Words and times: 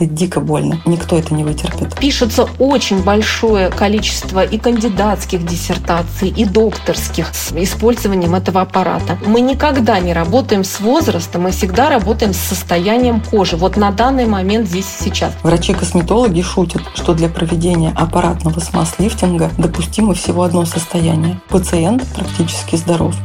Это 0.00 0.06
дико 0.14 0.38
больно. 0.38 0.80
Никто 0.86 1.18
это 1.18 1.34
не 1.34 1.42
вытерпит. 1.42 1.98
Пишется 1.98 2.48
очень 2.60 3.02
большое 3.02 3.68
количество 3.68 4.44
и 4.44 4.56
кандидатских 4.56 5.44
диссертаций, 5.44 6.28
и 6.28 6.44
докторских 6.44 7.34
с 7.34 7.52
использованием 7.52 8.36
этого 8.36 8.60
аппарата. 8.60 9.18
Мы 9.26 9.40
никогда 9.40 9.98
не 9.98 10.12
работаем 10.12 10.62
с 10.62 10.78
возрастом, 10.78 11.42
мы 11.42 11.50
всегда 11.50 11.88
работаем 11.90 12.32
с 12.32 12.38
состоянием 12.38 13.20
кожи. 13.20 13.56
Вот 13.56 13.76
на 13.76 13.90
данный 13.90 14.26
момент 14.26 14.68
здесь 14.68 14.86
и 15.00 15.04
сейчас. 15.04 15.32
Врачи-косметологи 15.42 16.42
шутят, 16.42 16.82
что 16.94 17.12
для 17.12 17.28
проведения 17.28 17.92
аппаратного 17.96 18.60
смаз-лифтинга 18.60 19.50
допустимо 19.58 20.14
всего 20.14 20.44
одно 20.44 20.64
состояние. 20.64 21.40
Пациент 21.48 22.06
практически 22.14 22.76
здоров. 22.76 23.16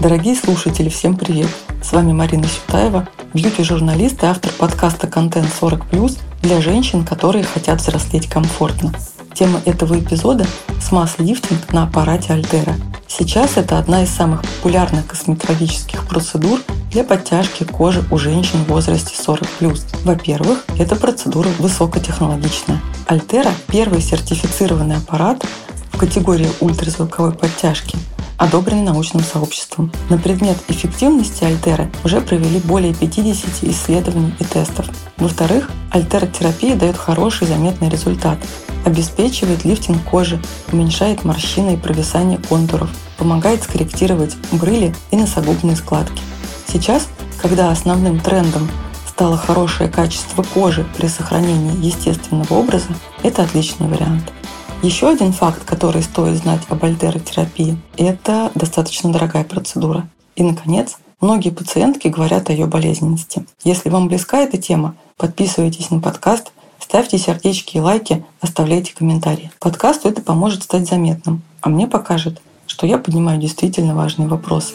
Дорогие 0.00 0.36
слушатели, 0.36 0.88
всем 0.88 1.16
привет! 1.16 1.48
С 1.82 1.90
вами 1.90 2.12
Марина 2.12 2.46
Сютаева, 2.46 3.08
бьюти-журналист 3.34 4.22
и 4.22 4.26
автор 4.26 4.52
подкаста 4.52 5.08
«Контент 5.08 5.48
40+,» 5.60 6.16
для 6.40 6.60
женщин, 6.60 7.04
которые 7.04 7.42
хотят 7.42 7.80
взрослеть 7.80 8.28
комфортно. 8.28 8.94
Тема 9.34 9.60
этого 9.64 9.98
эпизода– 9.98 10.46
смаз-лифтинг 10.80 11.72
на 11.72 11.82
аппарате 11.82 12.32
Альтера. 12.32 12.76
Сейчас 13.08 13.56
это 13.56 13.76
одна 13.76 14.04
из 14.04 14.10
самых 14.10 14.42
популярных 14.42 15.04
косметологических 15.08 16.06
процедур 16.06 16.60
для 16.92 17.02
подтяжки 17.02 17.64
кожи 17.64 18.04
у 18.12 18.18
женщин 18.18 18.64
в 18.64 18.68
возрасте 18.68 19.16
40+. 19.20 19.80
Во-первых, 20.04 20.64
эта 20.78 20.94
процедура 20.94 21.48
высокотехнологичная. 21.58 22.80
Альтера– 23.08 23.50
первый 23.66 24.00
сертифицированный 24.00 24.98
аппарат 24.98 25.44
в 25.90 25.98
категории 25.98 26.48
ультразвуковой 26.60 27.32
подтяжки– 27.32 27.98
одобренный 28.38 28.84
научным 28.84 29.22
сообществом. 29.22 29.92
На 30.08 30.16
предмет 30.16 30.56
эффективности 30.68 31.44
Альтера 31.44 31.90
уже 32.04 32.20
провели 32.20 32.60
более 32.60 32.94
50 32.94 33.64
исследований 33.64 34.32
и 34.38 34.44
тестов. 34.44 34.86
Во-вторых, 35.18 35.70
альтеротерапия 35.90 36.76
дает 36.76 36.96
хороший 36.96 37.46
заметный 37.48 37.90
результат. 37.90 38.38
Обеспечивает 38.86 39.64
лифтинг 39.64 40.02
кожи, 40.04 40.40
уменьшает 40.72 41.24
морщины 41.24 41.74
и 41.74 41.76
провисание 41.76 42.38
контуров, 42.38 42.88
помогает 43.18 43.64
скорректировать 43.64 44.36
брыли 44.52 44.94
и 45.10 45.16
носогубные 45.16 45.76
складки. 45.76 46.22
Сейчас, 46.66 47.08
когда 47.42 47.70
основным 47.70 48.20
трендом 48.20 48.70
стало 49.06 49.36
хорошее 49.36 49.90
качество 49.90 50.44
кожи 50.54 50.86
при 50.96 51.08
сохранении 51.08 51.84
естественного 51.84 52.54
образа, 52.54 52.86
это 53.24 53.42
отличный 53.42 53.88
вариант. 53.88 54.32
Еще 54.80 55.08
один 55.08 55.32
факт, 55.32 55.64
который 55.64 56.02
стоит 56.02 56.36
знать 56.36 56.60
об 56.68 56.84
альтеротерапии, 56.84 57.76
это 57.96 58.52
достаточно 58.54 59.12
дорогая 59.12 59.42
процедура. 59.42 60.08
И, 60.36 60.44
наконец, 60.44 60.98
многие 61.20 61.50
пациентки 61.50 62.06
говорят 62.06 62.48
о 62.48 62.52
ее 62.52 62.66
болезненности. 62.66 63.44
Если 63.64 63.88
вам 63.88 64.06
близка 64.06 64.38
эта 64.38 64.56
тема, 64.56 64.94
подписывайтесь 65.16 65.90
на 65.90 65.98
подкаст, 65.98 66.52
ставьте 66.78 67.18
сердечки 67.18 67.76
и 67.76 67.80
лайки, 67.80 68.24
оставляйте 68.40 68.94
комментарии. 68.94 69.50
Подкасту 69.58 70.08
это 70.08 70.22
поможет 70.22 70.62
стать 70.62 70.88
заметным, 70.88 71.42
а 71.60 71.70
мне 71.70 71.88
покажет, 71.88 72.40
что 72.68 72.86
я 72.86 72.98
поднимаю 72.98 73.40
действительно 73.40 73.96
важные 73.96 74.28
вопросы. 74.28 74.74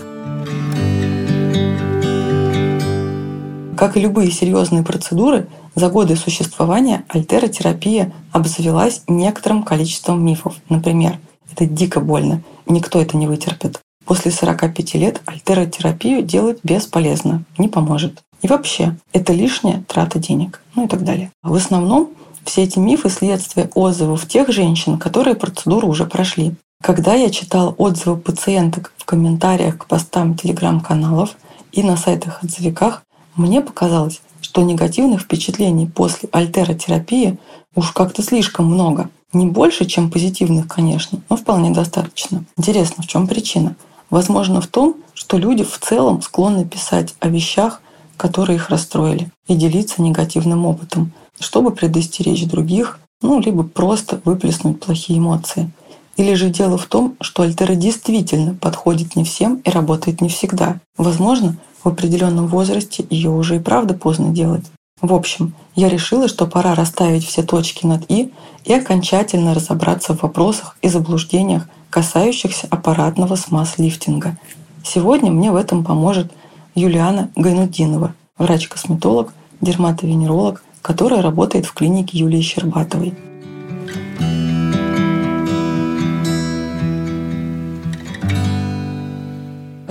Как 3.77 3.95
и 3.95 4.01
любые 4.01 4.31
серьезные 4.31 4.83
процедуры, 4.83 5.47
за 5.75 5.89
годы 5.89 6.15
существования 6.15 7.03
альтеротерапия 7.07 8.13
обзавелась 8.31 9.01
некоторым 9.07 9.63
количеством 9.63 10.23
мифов. 10.23 10.55
Например, 10.69 11.19
это 11.51 11.65
дико 11.65 11.99
больно, 11.99 12.41
никто 12.67 13.01
это 13.01 13.17
не 13.17 13.27
вытерпит. 13.27 13.79
После 14.05 14.31
45 14.31 14.93
лет 14.95 15.21
альтеротерапию 15.25 16.21
делать 16.21 16.59
бесполезно, 16.63 17.43
не 17.57 17.69
поможет. 17.69 18.21
И 18.41 18.47
вообще, 18.47 18.97
это 19.13 19.33
лишняя 19.33 19.83
трата 19.87 20.19
денег, 20.19 20.61
ну 20.75 20.85
и 20.85 20.87
так 20.87 21.03
далее. 21.03 21.31
В 21.41 21.55
основном 21.55 22.09
все 22.43 22.63
эти 22.63 22.77
мифы– 22.77 23.09
следствие 23.11 23.69
отзывов 23.73 24.27
тех 24.27 24.49
женщин, 24.49 24.99
которые 24.99 25.35
процедуру 25.35 25.87
уже 25.87 26.05
прошли. 26.05 26.53
Когда 26.81 27.13
я 27.13 27.29
читала 27.29 27.73
отзывы 27.77 28.17
пациенток 28.17 28.93
в 28.97 29.05
комментариях 29.05 29.77
к 29.77 29.85
постам 29.85 30.35
телеграм-каналов 30.35 31.37
и 31.71 31.81
на 31.81 31.95
сайтах-отзывиках, 31.95 33.03
мне 33.35 33.61
показалось, 33.61 34.21
что 34.43 34.61
негативных 34.61 35.21
впечатлений 35.21 35.87
после 35.87 36.29
альтеротерапии 36.31 37.39
уж 37.75 37.91
как-то 37.91 38.21
слишком 38.21 38.65
много. 38.65 39.09
Не 39.31 39.47
больше, 39.47 39.85
чем 39.85 40.11
позитивных, 40.11 40.67
конечно, 40.67 41.21
но 41.29 41.37
вполне 41.37 41.71
достаточно. 41.71 42.43
Интересно, 42.57 43.01
в 43.01 43.07
чем 43.07 43.27
причина? 43.27 43.75
Возможно, 44.11 44.61
в 44.61 44.67
том, 44.67 44.97
что 45.15 45.37
люди 45.37 45.63
в 45.63 45.79
целом 45.79 46.21
склонны 46.21 46.65
писать 46.65 47.15
о 47.19 47.29
вещах, 47.29 47.81
которые 48.17 48.57
их 48.57 48.69
расстроили, 48.69 49.31
и 49.47 49.55
делиться 49.55 50.01
негативным 50.03 50.65
опытом, 50.67 51.13
чтобы 51.39 51.71
предостеречь 51.71 52.45
других, 52.45 52.99
ну, 53.21 53.39
либо 53.39 53.63
просто 53.63 54.21
выплеснуть 54.23 54.79
плохие 54.79 55.17
эмоции. 55.17 55.71
Или 56.15 56.35
же 56.35 56.49
дело 56.49 56.77
в 56.77 56.85
том, 56.85 57.15
что 57.21 57.43
альтера 57.43 57.75
действительно 57.75 58.53
подходит 58.53 59.15
не 59.15 59.23
всем 59.23 59.55
и 59.63 59.69
работает 59.69 60.21
не 60.21 60.29
всегда. 60.29 60.79
Возможно, 60.97 61.57
в 61.83 61.87
определенном 61.87 62.47
возрасте 62.47 63.05
ее 63.09 63.29
уже 63.29 63.57
и 63.57 63.59
правда 63.59 63.93
поздно 63.93 64.29
делать. 64.29 64.65
В 65.01 65.13
общем, 65.13 65.53
я 65.75 65.89
решила, 65.89 66.27
что 66.27 66.47
пора 66.47 66.75
расставить 66.75 67.25
все 67.25 67.43
точки 67.43 67.85
над 67.85 68.09
«и» 68.09 68.31
и 68.63 68.73
окончательно 68.73 69.53
разобраться 69.53 70.15
в 70.15 70.21
вопросах 70.21 70.77
и 70.81 70.87
заблуждениях, 70.87 71.67
касающихся 71.89 72.67
аппаратного 72.69 73.35
смаз-лифтинга. 73.35 74.37
Сегодня 74.83 75.31
мне 75.31 75.51
в 75.51 75.55
этом 75.55 75.83
поможет 75.83 76.31
Юлиана 76.73 77.29
Гайнудинова, 77.35 78.13
врач-косметолог, 78.37 79.33
дерматовенеролог, 79.61 80.63
которая 80.81 81.21
работает 81.21 81.65
в 81.65 81.73
клинике 81.73 82.19
Юлии 82.19 82.41
Щербатовой. 82.41 83.13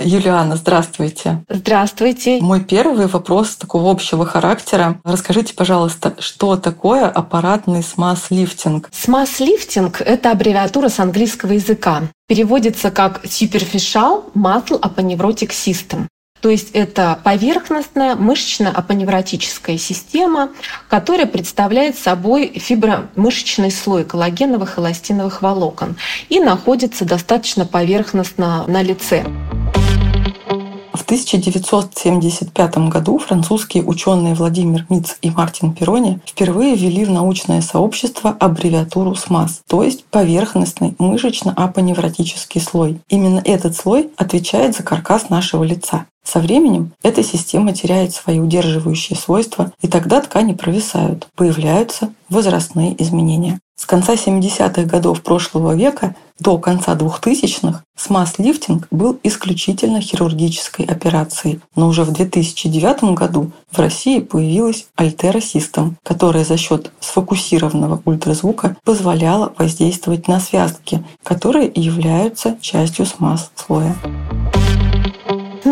Юлиана, 0.03 0.55
здравствуйте. 0.55 1.43
Здравствуйте. 1.49 2.39
Мой 2.41 2.61
первый 2.61 3.07
вопрос 3.07 3.55
такого 3.55 3.91
общего 3.91 4.25
характера. 4.25 4.99
Расскажите, 5.03 5.53
пожалуйста, 5.53 6.15
что 6.19 6.57
такое 6.57 7.07
аппаратный 7.07 7.83
смаз-лифтинг? 7.83 8.89
Смаз-лифтинг— 8.91 10.01
это 10.05 10.31
аббревиатура 10.31 10.89
с 10.89 10.99
английского 10.99 11.53
языка. 11.53 12.03
Переводится 12.27 12.91
как 12.91 13.23
Superficial 13.23 14.31
Muscle 14.35 14.79
Aponeurotic 14.79 15.49
System. 15.49 16.07
То 16.41 16.49
есть 16.49 16.71
это 16.73 17.19
поверхностная 17.23 18.17
мышечно-апоневротическая 18.17 19.77
система, 19.77 20.49
которая 20.89 21.25
представляет 21.25 21.97
собой 21.97 22.51
фибромышечный 22.59 23.71
слой 23.71 24.03
коллагеновых 24.03 24.77
эластиновых 24.77 25.41
волокон 25.41 25.95
и 26.27 26.41
находится 26.41 27.05
достаточно 27.05 27.65
поверхностно 27.65 28.65
на 28.67 28.81
лице. 28.81 29.23
В 30.93 31.01
1975 31.03 32.77
году 32.89 33.17
французские 33.17 33.83
ученые 33.83 34.35
Владимир 34.35 34.85
Миц 34.89 35.17
и 35.21 35.29
Мартин 35.29 35.73
Перони 35.73 36.19
впервые 36.25 36.75
ввели 36.75 37.03
в 37.03 37.11
научное 37.11 37.61
сообщество 37.61 38.35
аббревиатуру 38.39 39.15
СМАС, 39.15 39.61
то 39.67 39.83
есть 39.83 40.05
поверхностный 40.05 40.95
мышечно-апоневротический 40.99 42.61
слой. 42.61 42.99
Именно 43.09 43.41
этот 43.43 43.75
слой 43.75 44.11
отвечает 44.17 44.75
за 44.75 44.83
каркас 44.83 45.29
нашего 45.29 45.63
лица. 45.63 46.05
Со 46.23 46.39
временем 46.39 46.93
эта 47.03 47.21
система 47.21 47.73
теряет 47.73 48.13
свои 48.13 48.39
удерживающие 48.39 49.17
свойства, 49.17 49.73
и 49.81 49.87
тогда 49.87 50.21
ткани 50.21 50.53
провисают, 50.53 51.27
появляются 51.35 52.13
возрастные 52.29 53.01
изменения. 53.03 53.59
С 53.75 53.85
конца 53.85 54.13
70-х 54.13 54.83
годов 54.83 55.23
прошлого 55.23 55.75
века 55.75 56.15
до 56.39 56.59
конца 56.59 56.95
2000-х 56.95 57.83
смаз-лифтинг 57.95 58.87
был 58.91 59.19
исключительно 59.23 59.99
хирургической 59.99 60.85
операцией, 60.85 61.59
но 61.75 61.87
уже 61.87 62.03
в 62.03 62.11
2009 62.11 63.15
году 63.15 63.51
в 63.71 63.79
России 63.79 64.19
появилась 64.19 64.87
Altera 64.97 65.39
System, 65.39 65.93
которая 66.03 66.45
за 66.45 66.57
счет 66.57 66.91
сфокусированного 66.99 68.01
ультразвука 68.05 68.77
позволяла 68.83 69.51
воздействовать 69.57 70.27
на 70.27 70.39
связки, 70.39 71.03
которые 71.23 71.71
являются 71.73 72.57
частью 72.61 73.05
смаз-слоя. 73.05 73.95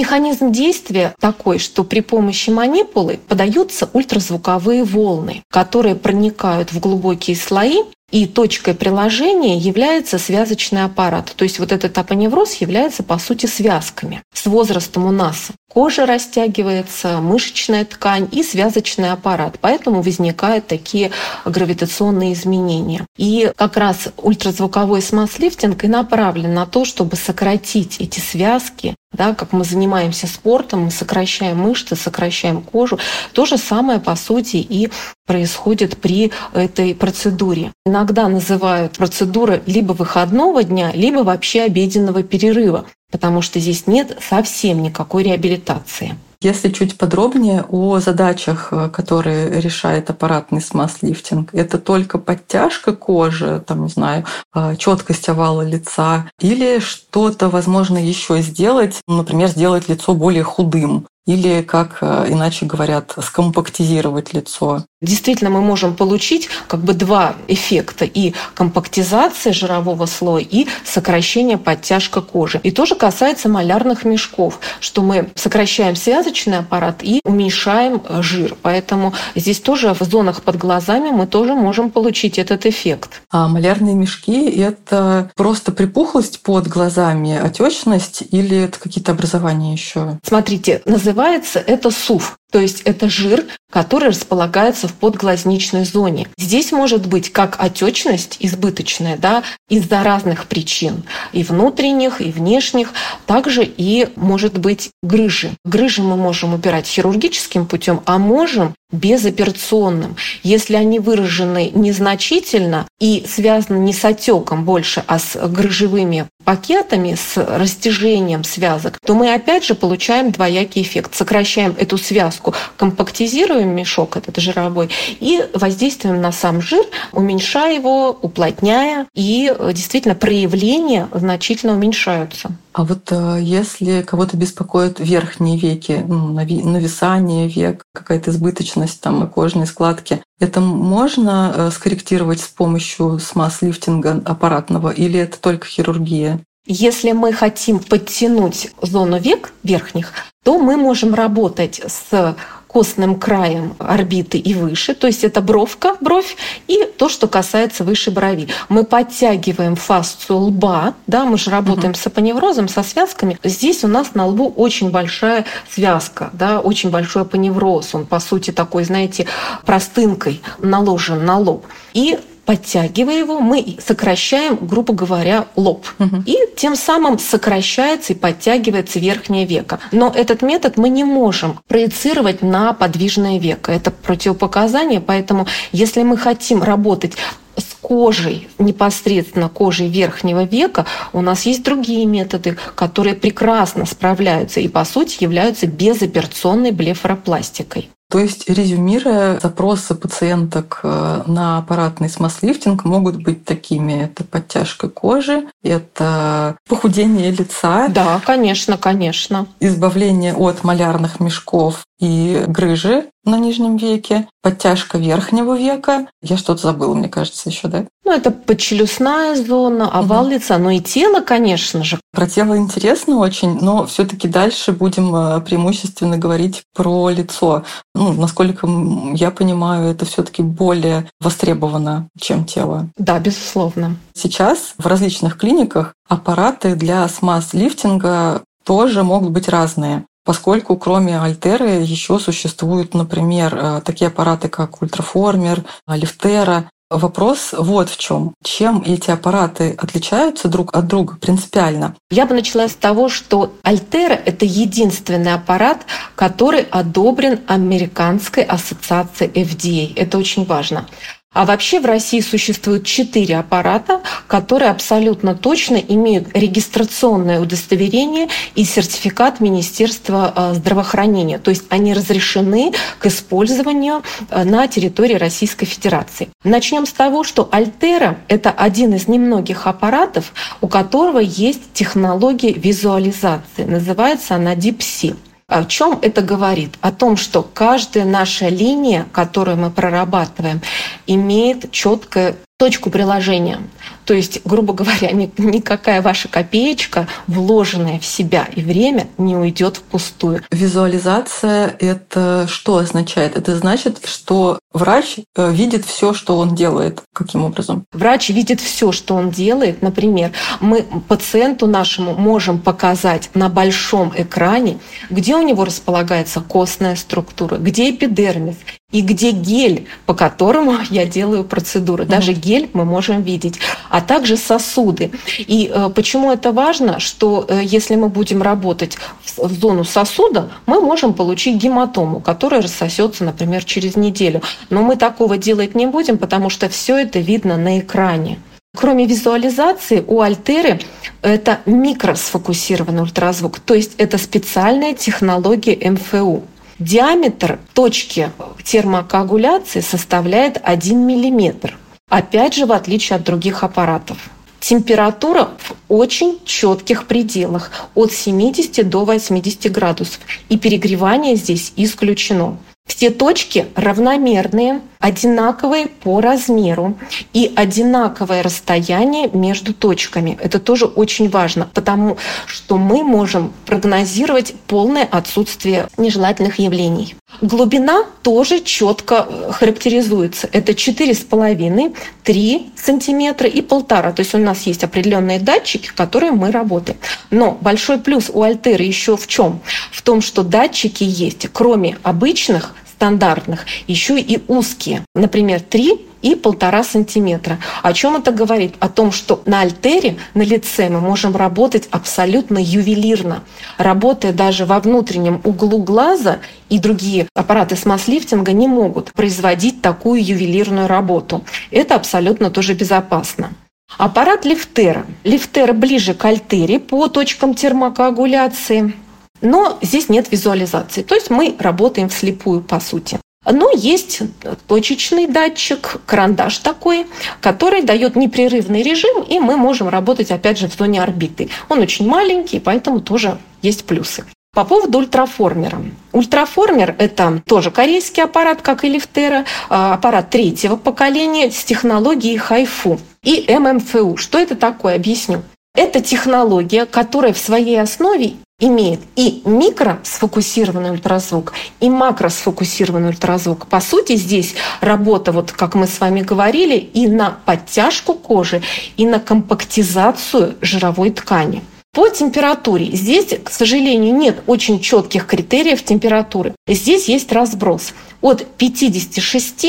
Механизм 0.01 0.51
действия 0.51 1.13
такой, 1.19 1.59
что 1.59 1.83
при 1.83 1.99
помощи 1.99 2.49
манипулы 2.49 3.19
подаются 3.27 3.87
ультразвуковые 3.93 4.83
волны, 4.83 5.43
которые 5.51 5.93
проникают 5.93 6.73
в 6.73 6.79
глубокие 6.79 7.35
слои 7.35 7.83
и 8.09 8.25
точкой 8.25 8.73
приложения 8.73 9.59
является 9.59 10.17
связочный 10.17 10.85
аппарат. 10.85 11.31
То 11.35 11.43
есть 11.43 11.59
вот 11.59 11.71
этот 11.71 11.95
апоневроз 11.99 12.55
является 12.55 13.03
по 13.03 13.19
сути 13.19 13.45
связками. 13.45 14.23
С 14.33 14.47
возрастом 14.47 15.05
у 15.05 15.11
нас 15.11 15.49
кожа 15.71 16.07
растягивается, 16.07 17.19
мышечная 17.21 17.85
ткань 17.85 18.27
и 18.31 18.41
связочный 18.41 19.11
аппарат. 19.11 19.59
Поэтому 19.61 20.01
возникают 20.01 20.65
такие 20.65 21.11
гравитационные 21.45 22.33
изменения. 22.33 23.05
И 23.17 23.51
как 23.55 23.77
раз 23.77 24.09
ультразвуковой 24.17 25.03
смаз-лифтинг 25.03 25.83
и 25.83 25.87
направлен 25.87 26.55
на 26.55 26.65
то, 26.65 26.85
чтобы 26.85 27.17
сократить 27.17 27.97
эти 27.99 28.19
связки 28.19 28.95
да, 29.13 29.33
как 29.33 29.51
мы 29.51 29.63
занимаемся 29.63 30.27
спортом, 30.27 30.85
мы 30.85 30.91
сокращаем 30.91 31.57
мышцы, 31.57 31.95
сокращаем 31.95 32.61
кожу. 32.61 32.97
То 33.33 33.45
же 33.45 33.57
самое, 33.57 33.99
по 33.99 34.15
сути, 34.15 34.57
и 34.57 34.89
происходит 35.25 35.97
при 35.97 36.31
этой 36.53 36.95
процедуре. 36.95 37.71
Иногда 37.85 38.27
называют 38.29 38.97
процедуры 38.97 39.61
либо 39.65 39.93
выходного 39.93 40.63
дня, 40.63 40.91
либо 40.93 41.19
вообще 41.19 41.63
обеденного 41.63 42.23
перерыва, 42.23 42.85
потому 43.11 43.41
что 43.41 43.59
здесь 43.59 43.85
нет 43.85 44.17
совсем 44.27 44.81
никакой 44.81 45.23
реабилитации. 45.23 46.15
Если 46.41 46.69
чуть 46.69 46.97
подробнее 46.97 47.63
о 47.69 47.99
задачах, 47.99 48.69
э, 48.71 48.89
которые 48.89 49.61
решает 49.61 50.09
аппаратный 50.09 50.59
смаз-лифтинг, 50.59 51.53
это 51.53 51.77
только 51.77 52.17
подтяжка 52.17 52.93
кожи, 52.93 53.63
там, 53.67 53.83
не 53.83 53.89
знаю, 53.89 54.25
э, 54.55 54.75
четкость 54.77 55.29
овала 55.29 55.61
лица, 55.61 56.29
или 56.39 56.79
что-то, 56.79 57.49
возможно, 57.49 57.99
еще 57.99 58.41
сделать, 58.41 59.01
например, 59.07 59.49
сделать 59.49 59.87
лицо 59.87 60.15
более 60.15 60.43
худым, 60.43 61.05
или, 61.27 61.61
как 61.61 61.99
э, 62.01 62.27
иначе 62.29 62.65
говорят, 62.65 63.13
скомпактизировать 63.21 64.33
лицо. 64.33 64.83
Действительно, 65.01 65.49
мы 65.49 65.61
можем 65.61 65.95
получить 65.95 66.49
как 66.67 66.81
бы 66.81 66.93
два 66.93 67.35
эффекта 67.47 68.05
и 68.05 68.33
компактизация 68.53 69.53
жирового 69.53 70.05
слоя, 70.05 70.43
и 70.47 70.67
сокращение 70.83 71.57
подтяжка 71.57 72.21
кожи. 72.21 72.59
И 72.63 72.71
тоже 72.71 72.95
касается 72.95 73.49
малярных 73.49 74.03
мешков, 74.03 74.59
что 74.79 75.01
мы 75.01 75.29
сокращаем 75.35 75.95
связочный 75.95 76.59
аппарат 76.59 77.03
и 77.03 77.21
уменьшаем 77.23 78.01
э, 78.03 78.21
жир. 78.23 78.55
Поэтому 78.61 79.13
здесь 79.35 79.59
тоже 79.59 79.93
в 79.93 80.03
зонах 80.03 80.41
под 80.41 80.57
глазами 80.57 81.11
мы 81.11 81.27
тоже 81.27 81.53
можем 81.53 81.91
получить 81.91 82.39
этот 82.39 82.65
эффект. 82.65 83.21
А 83.31 83.47
малярные 83.47 83.93
мешки— 83.93 84.49
это 84.59 85.31
просто 85.35 85.71
припухлость 85.71 86.41
под 86.41 86.67
глазами, 86.67 87.37
отечность 87.37 88.23
или 88.31 88.57
это 88.57 88.79
какие-то 88.79 89.11
образования 89.11 89.73
еще? 89.73 90.19
Смотрите, 90.23 90.81
называется 90.85 91.10
это 91.59 91.91
СУФ. 91.91 92.40
То 92.51 92.59
есть 92.59 92.81
это 92.81 93.09
жир, 93.09 93.45
который 93.71 94.09
располагается 94.09 94.87
в 94.87 94.93
подглазничной 94.93 95.85
зоне. 95.85 96.27
Здесь 96.37 96.71
может 96.71 97.07
быть 97.07 97.31
как 97.31 97.55
отечность 97.57 98.37
избыточная, 98.39 99.17
да, 99.17 99.43
из-за 99.69 100.03
разных 100.03 100.45
причин, 100.45 101.03
и 101.31 101.43
внутренних, 101.43 102.21
и 102.21 102.31
внешних, 102.31 102.93
также 103.25 103.63
и 103.63 104.09
может 104.15 104.57
быть 104.59 104.89
грыжи. 105.01 105.51
Грыжи 105.63 106.03
мы 106.03 106.17
можем 106.17 106.53
убирать 106.53 106.87
хирургическим 106.87 107.65
путем, 107.65 108.01
а 108.05 108.17
можем 108.17 108.75
безоперационным. 108.91 110.17
Если 110.43 110.75
они 110.75 110.99
выражены 110.99 111.71
незначительно 111.73 112.87
и 112.99 113.25
связаны 113.27 113.77
не 113.77 113.93
с 113.93 114.03
отеком 114.03 114.65
больше, 114.65 115.03
а 115.07 115.17
с 115.17 115.37
грыжевыми 115.47 116.27
пакетами, 116.43 117.15
с 117.15 117.37
растяжением 117.37 118.43
связок, 118.43 118.97
то 119.05 119.13
мы 119.13 119.33
опять 119.33 119.63
же 119.63 119.75
получаем 119.75 120.31
двоякий 120.31 120.81
эффект. 120.81 121.15
Сокращаем 121.15 121.75
эту 121.77 121.97
связку, 121.97 122.40
компактизируем 122.77 123.69
мешок 123.69 124.17
этот 124.17 124.37
жировой 124.37 124.89
и 125.19 125.45
воздействуем 125.53 126.21
на 126.21 126.31
сам 126.31 126.61
жир, 126.61 126.85
уменьшая 127.11 127.75
его, 127.75 128.09
уплотняя, 128.21 129.07
и 129.13 129.53
действительно 129.73 130.15
проявления 130.15 131.07
значительно 131.13 131.73
уменьшаются. 131.73 132.51
А 132.73 132.85
вот 132.85 133.11
э, 133.11 133.39
если 133.41 134.01
кого-то 134.01 134.37
беспокоят 134.37 134.99
верхние 134.99 135.57
веки, 135.57 136.03
ну, 136.07 136.29
нависание 136.29 137.47
век, 137.49 137.83
какая-то 137.93 138.31
избыточность 138.31 139.01
там 139.01 139.23
и 139.25 139.29
кожные 139.29 139.65
складки, 139.65 140.23
это 140.39 140.61
можно 140.61 141.53
э, 141.53 141.71
скорректировать 141.71 142.39
с 142.39 142.47
помощью 142.47 143.19
смаз-лифтинга 143.19 144.21
аппаратного 144.25 144.89
или 144.89 145.19
это 145.19 145.39
только 145.39 145.67
хирургия? 145.67 146.39
Если 146.65 147.11
мы 147.11 147.33
хотим 147.33 147.79
подтянуть 147.79 148.69
зону 148.81 149.19
век 149.19 149.51
верхних, 149.63 150.13
то 150.43 150.59
мы 150.59 150.77
можем 150.77 151.13
работать 151.13 151.81
с 151.85 152.35
костным 152.71 153.19
краем 153.19 153.75
орбиты 153.79 154.37
и 154.37 154.53
выше, 154.53 154.93
то 154.93 155.07
есть 155.07 155.25
это 155.25 155.41
бровка, 155.41 155.97
бровь, 155.99 156.37
и 156.67 156.85
то, 156.97 157.09
что 157.09 157.27
касается 157.27 157.83
выше 157.83 158.11
брови. 158.11 158.47
Мы 158.69 158.85
подтягиваем 158.85 159.75
фасцию 159.75 160.37
лба, 160.37 160.93
да, 161.05 161.25
мы 161.25 161.37
же 161.37 161.51
работаем 161.51 161.91
угу. 161.91 161.97
с 161.97 162.07
апоневрозом, 162.07 162.69
со 162.69 162.81
связками. 162.83 163.37
Здесь 163.43 163.83
у 163.83 163.87
нас 163.89 164.13
на 164.13 164.25
лбу 164.25 164.53
очень 164.55 164.89
большая 164.89 165.45
связка, 165.69 166.29
да, 166.31 166.61
очень 166.61 166.91
большой 166.91 167.23
апоневроз. 167.23 167.93
Он, 167.93 168.05
по 168.05 168.19
сути, 168.19 168.51
такой, 168.51 168.85
знаете, 168.85 169.27
простынкой 169.65 170.41
наложен 170.59 171.25
на 171.25 171.39
лоб. 171.39 171.65
И 171.93 172.19
подтягивая 172.45 173.19
его, 173.19 173.39
мы 173.39 173.77
сокращаем, 173.85 174.57
грубо 174.61 174.93
говоря, 174.93 175.45
лоб. 175.55 175.85
Угу. 175.99 176.23
И 176.25 176.37
тем 176.57 176.75
самым 176.75 177.19
сокращается 177.19 178.13
и 178.13 178.15
подтягивается 178.15 178.99
верхнее 178.99 179.45
веко. 179.45 179.79
Но 179.91 180.11
этот 180.13 180.41
метод 180.41 180.77
мы 180.77 180.89
не 180.89 181.03
можем 181.03 181.59
проецировать 181.67 182.41
на 182.41 182.73
подвижное 182.73 183.39
веко. 183.39 183.71
Это 183.71 183.91
противопоказание, 183.91 185.01
поэтому 185.01 185.47
если 185.71 186.03
мы 186.03 186.17
хотим 186.17 186.63
работать 186.63 187.13
с 187.57 187.75
кожей, 187.81 188.47
непосредственно 188.57 189.49
кожей 189.49 189.87
верхнего 189.87 190.43
века, 190.43 190.85
у 191.13 191.21
нас 191.21 191.45
есть 191.45 191.63
другие 191.63 192.05
методы, 192.05 192.57
которые 192.75 193.15
прекрасно 193.15 193.85
справляются 193.85 194.59
и, 194.59 194.67
по 194.67 194.85
сути, 194.85 195.23
являются 195.23 195.67
безоперационной 195.67 196.71
блефаропластикой. 196.71 197.89
То 198.11 198.19
есть, 198.19 198.49
резюмируя, 198.49 199.39
запросы 199.39 199.95
пациенток 199.95 200.81
э, 200.83 201.23
на 201.27 201.59
аппаратный 201.59 202.09
смаз-лифтинг 202.09 202.83
могут 202.83 203.23
быть 203.23 203.45
такими. 203.45 204.03
Это 204.03 204.25
подтяжка 204.25 204.89
кожи, 204.89 205.47
это 205.63 206.57
похудение 206.67 207.31
лица. 207.31 207.87
Да, 207.87 208.19
конечно, 208.25 208.77
конечно. 208.77 209.47
Избавление 209.61 210.33
от 210.33 210.65
малярных 210.65 211.21
мешков 211.21 211.85
и 212.01 212.43
грыжи 212.47 213.05
на 213.23 213.37
нижнем 213.37 213.77
веке, 213.77 214.27
подтяжка 214.41 214.97
верхнего 214.97 215.57
века. 215.57 216.07
Я 216.23 216.35
что-то 216.35 216.63
забыла, 216.63 216.95
мне 216.95 217.07
кажется, 217.07 217.49
еще, 217.49 217.67
да? 217.67 217.85
Ну, 218.03 218.11
это 218.11 218.31
подчелюстная 218.31 219.35
зона, 219.35 219.89
овал 219.89 220.23
угу. 220.23 220.31
лица, 220.31 220.57
ну 220.57 220.71
и 220.71 220.79
тело, 220.79 221.21
конечно 221.21 221.83
же. 221.83 221.99
Про 222.11 222.27
тело 222.27 222.57
интересно 222.57 223.17
очень, 223.17 223.59
но 223.61 223.85
все 223.85 224.05
таки 224.05 224.27
дальше 224.27 224.71
будем 224.71 225.15
э, 225.15 225.41
преимущественно 225.41 226.17
говорить 226.17 226.63
про 226.75 227.09
лицо. 227.09 227.63
Ну, 227.93 228.11
насколько 228.13 228.67
я 229.13 229.29
понимаю, 229.29 229.91
это 229.91 230.05
все 230.05 230.23
таки 230.23 230.41
более 230.41 231.07
востребовано, 231.21 232.09
чем 232.19 232.45
тело. 232.45 232.89
Да, 232.97 233.19
безусловно. 233.19 233.95
Сейчас 234.13 234.73
в 234.79 234.87
различных 234.87 235.37
клиниках 235.37 235.93
аппараты 236.09 236.75
для 236.75 237.07
смаз-лифтинга 237.07 238.41
тоже 238.65 239.03
могут 239.03 239.31
быть 239.31 239.47
разные 239.47 240.05
поскольку 240.23 240.77
кроме 240.77 241.19
Альтеры 241.19 241.81
еще 241.81 242.19
существуют, 242.19 242.93
например, 242.93 243.55
э, 243.55 243.81
такие 243.83 244.07
аппараты, 244.07 244.49
как 244.49 244.81
Ультраформер, 244.81 245.63
Лифтера. 245.87 246.69
Вопрос 246.91 247.53
вот 247.57 247.89
в 247.89 247.97
чем. 247.97 248.33
Чем 248.43 248.83
эти 248.85 249.11
аппараты 249.11 249.73
отличаются 249.77 250.49
друг 250.49 250.75
от 250.75 250.87
друга 250.87 251.15
принципиально? 251.21 251.95
Я 252.09 252.25
бы 252.25 252.35
начала 252.35 252.67
с 252.67 252.75
того, 252.75 253.07
что 253.07 253.53
Альтера— 253.63 254.13
это 254.25 254.43
единственный 254.43 255.33
аппарат, 255.33 255.85
который 256.15 256.63
одобрен 256.63 257.39
Американской 257.47 258.43
ассоциацией 258.43 259.31
FDA. 259.31 259.93
Это 259.95 260.17
очень 260.17 260.43
важно. 260.43 260.85
А 261.33 261.45
вообще 261.45 261.79
в 261.79 261.85
России 261.85 262.19
существует 262.19 262.85
четыре 262.85 263.37
аппарата, 263.37 264.01
которые 264.27 264.69
абсолютно 264.69 265.33
точно 265.33 265.77
имеют 265.77 266.27
регистрационное 266.35 267.39
удостоверение 267.39 268.27
и 268.55 268.65
сертификат 268.65 269.39
Министерства 269.39 270.33
э, 270.35 270.53
здравоохранения. 270.55 271.39
То 271.39 271.51
есть 271.51 271.63
они 271.69 271.93
разрешены 271.93 272.73
к 272.99 273.05
использованию 273.05 274.03
э, 274.29 274.43
на 274.43 274.67
территории 274.67 275.15
Российской 275.15 275.65
Федерации. 275.65 276.27
Начнем 276.43 276.85
с 276.85 276.91
того, 276.91 277.23
что 277.23 277.47
Альтера— 277.49 278.17
это 278.27 278.51
один 278.51 278.93
из 278.93 279.07
немногих 279.07 279.67
аппаратов, 279.67 280.33
у 280.59 280.67
которого 280.67 281.19
есть 281.19 281.71
технология 281.71 282.51
визуализации. 282.51 283.63
Называется 283.63 284.35
она 284.35 284.53
DeepSea. 284.53 285.15
О 285.51 285.65
чем 285.65 285.99
это 286.01 286.21
говорит? 286.21 286.75
О 286.79 286.93
том, 286.93 287.17
что 287.17 287.43
каждая 287.43 288.05
наша 288.05 288.47
линия, 288.47 289.05
которую 289.11 289.57
мы 289.57 289.69
прорабатываем, 289.69 290.61
имеет 291.07 291.71
четкое 291.71 292.37
точку 292.61 292.91
приложения. 292.91 293.57
То 294.05 294.13
есть, 294.13 294.41
грубо 294.45 294.73
говоря, 294.73 295.11
никакая 295.11 295.99
ваша 296.03 296.27
копеечка, 296.27 297.07
вложенная 297.25 297.97
в 297.97 298.05
себя 298.05 298.47
и 298.55 298.61
время, 298.61 299.07
не 299.17 299.35
уйдет 299.35 299.77
впустую. 299.77 300.43
Визуализация— 300.51 301.75
это 301.79 302.45
что 302.47 302.77
означает? 302.77 303.35
Это 303.35 303.55
значит, 303.57 304.05
что 304.05 304.59
врач 304.73 305.17
э, 305.35 305.51
видит 305.51 305.85
все, 305.85 306.13
что 306.13 306.37
он 306.37 306.53
делает. 306.53 307.01
Каким 307.13 307.45
образом? 307.45 307.85
Врач 307.91 308.29
видит 308.29 308.61
все, 308.61 308.91
что 308.91 309.15
он 309.15 309.31
делает. 309.31 309.81
Например, 309.81 310.31
мы 310.59 310.85
пациенту 311.07 311.65
нашему 311.65 312.13
можем 312.13 312.59
показать 312.59 313.31
на 313.33 313.49
большом 313.49 314.13
экране, 314.15 314.77
где 315.09 315.35
у 315.35 315.41
него 315.41 315.65
располагается 315.65 316.41
костная 316.41 316.95
структура, 316.95 317.57
где 317.57 317.89
эпидермис, 317.89 318.57
и 318.91 319.01
где 319.01 319.31
гель, 319.31 319.87
по 320.05 320.13
которому 320.13 320.77
я 320.89 321.05
делаю 321.05 321.43
процедуру. 321.43 322.05
Даже 322.05 322.33
гель 322.33 322.69
мы 322.73 322.85
можем 322.85 323.21
видеть. 323.21 323.59
а 323.89 324.01
также 324.01 324.37
сосуды. 324.37 325.11
И 325.37 325.71
э, 325.73 325.89
почему 325.93 326.31
это 326.31 326.51
важно, 326.51 326.99
что 326.99 327.45
э, 327.47 327.61
если 327.63 327.95
мы 327.95 328.09
будем 328.09 328.41
работать 328.41 328.97
в, 329.23 329.47
в 329.47 329.51
зону 329.51 329.83
сосуда, 329.83 330.49
мы 330.65 330.81
можем 330.81 331.13
получить 331.13 331.57
гематому, 331.57 332.19
которая 332.19 332.61
рассосется, 332.61 333.23
например, 333.23 333.63
через 333.63 333.95
неделю. 333.95 334.41
Но 334.69 334.81
мы 334.81 334.95
такого 334.95 335.37
делать 335.37 335.75
не 335.75 335.87
будем, 335.87 336.17
потому 336.17 336.49
что 336.49 336.69
все 336.69 336.97
это 336.97 337.19
видно 337.19 337.57
на 337.57 337.79
экране. 337.79 338.39
Кроме 338.75 339.05
визуализации, 339.05 340.03
у 340.07 340.21
Альтеры 340.21 340.79
это 341.21 341.59
микросфокусированный 341.65 343.01
ультразвук, 343.01 343.59
то 343.59 343.73
есть 343.73 343.95
это 343.97 344.17
специальная 344.17 344.93
технология 344.93 345.77
МФУ. 345.91 346.43
Диаметр 346.81 347.59
точки 347.75 348.31
термокоагуляции 348.63 349.81
составляет 349.81 350.59
1 350.63 350.97
мм. 350.97 351.75
Опять 352.09 352.55
же, 352.55 352.65
в 352.65 352.71
отличие 352.71 353.17
от 353.17 353.23
других 353.23 353.63
аппаратов. 353.63 354.17
Температура 354.59 355.51
в 355.59 355.75
очень 355.89 356.39
четких 356.43 357.05
пределах 357.05 357.69
от 357.93 358.11
70 358.11 358.89
до 358.89 359.05
80 359.05 359.71
градусов. 359.71 360.21
И 360.49 360.57
перегревание 360.57 361.35
здесь 361.35 361.71
исключено. 361.75 362.57
Все 362.91 363.09
точки 363.09 363.67
равномерные, 363.75 364.81
одинаковые 364.99 365.87
по 365.87 366.19
размеру 366.19 366.97
и 367.31 367.49
одинаковое 367.55 368.43
расстояние 368.43 369.29
между 369.31 369.73
точками. 369.73 370.37
Это 370.41 370.59
тоже 370.59 370.87
очень 370.87 371.29
важно, 371.29 371.69
потому 371.73 372.17
что 372.47 372.77
мы 372.77 373.01
можем 373.03 373.53
прогнозировать 373.65 374.53
полное 374.67 375.07
отсутствие 375.09 375.87
нежелательных 375.95 376.59
явлений. 376.59 377.15
Глубина 377.39 378.03
тоже 378.23 378.59
четко 378.59 379.25
э, 379.27 379.51
характеризуется. 379.53 380.49
Это 380.51 380.73
4,5, 380.73 381.95
3 382.23 382.71
сантиметра 382.75 383.47
и 383.47 383.61
полтора. 383.61 384.11
То 384.11 384.19
есть 384.19 384.35
у 384.35 384.37
нас 384.37 384.63
есть 384.63 384.83
определенные 384.83 385.39
датчики, 385.39 385.89
которые 385.95 386.33
мы 386.33 386.51
работаем. 386.51 386.99
Но 387.31 387.57
большой 387.61 387.99
плюс 387.99 388.29
у 388.31 388.43
Альтеры 388.43 388.83
еще 388.83 389.15
в 389.15 389.27
чем? 389.27 389.61
В 389.91 390.01
том, 390.01 390.21
что 390.21 390.43
датчики 390.43 391.03
есть, 391.03 391.47
кроме 391.53 391.97
обычных, 392.03 392.75
стандартных, 393.01 393.65
еще 393.87 394.19
и 394.19 394.39
узкие. 394.47 395.03
Например, 395.15 395.59
3 395.59 395.99
и 396.21 396.35
полтора 396.35 396.83
сантиметра. 396.83 397.57
О 397.81 397.93
чем 397.93 398.15
это 398.15 398.31
говорит? 398.31 398.75
О 398.79 398.89
том, 398.89 399.11
что 399.11 399.41
на 399.47 399.61
альтере, 399.61 400.17
на 400.35 400.43
лице 400.43 400.87
мы 400.87 401.01
можем 401.01 401.35
работать 401.35 401.87
абсолютно 401.89 402.59
ювелирно. 402.59 403.43
Работая 403.79 404.33
даже 404.33 404.67
во 404.67 404.79
внутреннем 404.79 405.41
углу 405.43 405.81
глаза, 405.81 406.37
и 406.69 406.77
другие 406.77 407.27
аппараты 407.33 407.75
смаз-лифтинга 407.75 408.51
не 408.53 408.67
могут 408.67 409.11
производить 409.13 409.81
такую 409.81 410.23
ювелирную 410.23 410.87
работу. 410.87 411.43
Это 411.71 411.95
абсолютно 411.95 412.51
тоже 412.51 412.75
безопасно. 412.75 413.49
Аппарат 413.97 414.45
лифтера. 414.45 415.07
Лифтера 415.23 415.73
ближе 415.73 416.13
к 416.13 416.23
альтере 416.23 416.79
по 416.79 417.07
точкам 417.07 417.55
термокоагуляции. 417.55 418.93
Но 419.41 419.77
здесь 419.81 420.09
нет 420.09 420.31
визуализации. 420.31 421.03
То 421.03 421.15
есть 421.15 421.29
мы 421.29 421.55
работаем 421.59 422.09
вслепую, 422.09 422.61
по 422.61 422.79
сути. 422.79 423.19
Но 423.43 423.71
есть 423.71 424.21
точечный 424.67 425.25
датчик, 425.25 425.99
карандаш 426.05 426.59
такой, 426.59 427.07
который 427.39 427.81
дает 427.81 428.15
непрерывный 428.15 428.83
режим, 428.83 429.23
и 429.23 429.39
мы 429.39 429.57
можем 429.57 429.89
работать, 429.89 430.29
опять 430.29 430.59
же, 430.59 430.67
в 430.67 430.75
зоне 430.75 431.01
орбиты. 431.01 431.49
Он 431.67 431.79
очень 431.79 432.07
маленький, 432.07 432.59
поэтому 432.59 433.01
тоже 433.01 433.39
есть 433.63 433.85
плюсы. 433.85 434.25
По 434.53 434.65
поводу 434.65 434.99
ультраформера. 434.99 435.81
Ультраформер– 436.11 436.93
это 436.99 437.41
тоже 437.45 437.71
корейский 437.71 438.21
аппарат, 438.21 438.61
как 438.61 438.83
и 438.83 438.89
Лифтера, 438.89 439.45
а, 439.69 439.93
аппарат 439.93 440.29
третьего 440.29 440.75
поколения 440.75 441.49
с 441.49 441.63
технологией 441.63 442.37
хайфу 442.37 442.99
и 443.23 443.45
ММФУ. 443.49 444.17
Что 444.17 444.37
это 444.37 444.55
такое? 444.55 444.95
Объясню. 444.95 445.41
Это 445.75 446.01
технология, 446.01 446.85
которая 446.85 447.31
в 447.31 447.37
своей 447.37 447.79
основе 447.79 448.33
имеет 448.59 448.99
и 449.15 449.41
микросфокусированный 449.45 450.91
ультразвук, 450.91 451.53
и 451.79 451.89
макросфокусированный 451.89 453.09
ультразвук. 453.09 453.67
По 453.67 453.79
сути, 453.79 454.17
здесь 454.17 454.55
работа, 454.81 455.31
вот 455.31 455.51
как 455.51 455.75
мы 455.75 455.87
с 455.87 455.99
вами 455.99 456.21
говорили, 456.21 456.75
и 456.75 457.07
на 457.07 457.37
подтяжку 457.45 458.13
кожи, 458.13 458.61
и 458.97 459.05
на 459.05 459.19
компактизацию 459.19 460.55
жировой 460.61 461.11
ткани. 461.11 461.63
По 461.93 462.07
температуре. 462.09 462.85
Здесь, 462.91 463.37
к 463.43 463.49
сожалению, 463.49 464.13
нет 464.15 464.43
очень 464.47 464.79
четких 464.79 465.25
критериев 465.25 465.83
температуры. 465.83 466.53
Здесь 466.67 467.09
есть 467.09 467.31
разброс 467.33 467.93
от 468.21 468.45
56 468.57 469.65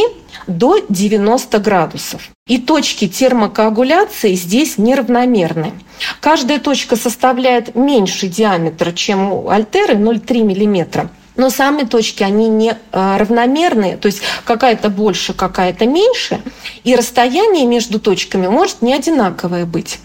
до 0.47 0.79
90 0.89 1.59
градусов. 1.59 2.31
И 2.47 2.59
точки 2.59 3.09
термокоагуляции 3.09 4.35
здесь 4.35 4.79
неравномерны. 4.79 5.73
Каждая 6.21 6.59
точка 6.59 6.97
составляет 6.97 7.75
меньше 7.75 8.29
диаметра, 8.29 8.93
чем 8.93 9.33
у 9.33 9.49
альтеры 9.49 9.95
0,3 9.95 10.43
мм. 10.43 11.09
Но 11.37 11.51
сами 11.51 11.85
точки, 11.85 12.23
они 12.23 12.49
не 12.49 12.77
а, 12.93 13.19
равномерные, 13.19 13.97
то 13.97 14.07
есть 14.07 14.21
какая-то 14.45 14.91
больше, 14.91 15.33
какая-то 15.33 15.87
меньше, 15.87 16.43
и 16.85 16.95
расстояние 16.95 17.67
между 17.67 17.99
точками 17.99 18.49
может 18.49 18.83
не 18.83 18.95
одинаковое 18.95 19.65
быть. 19.65 19.99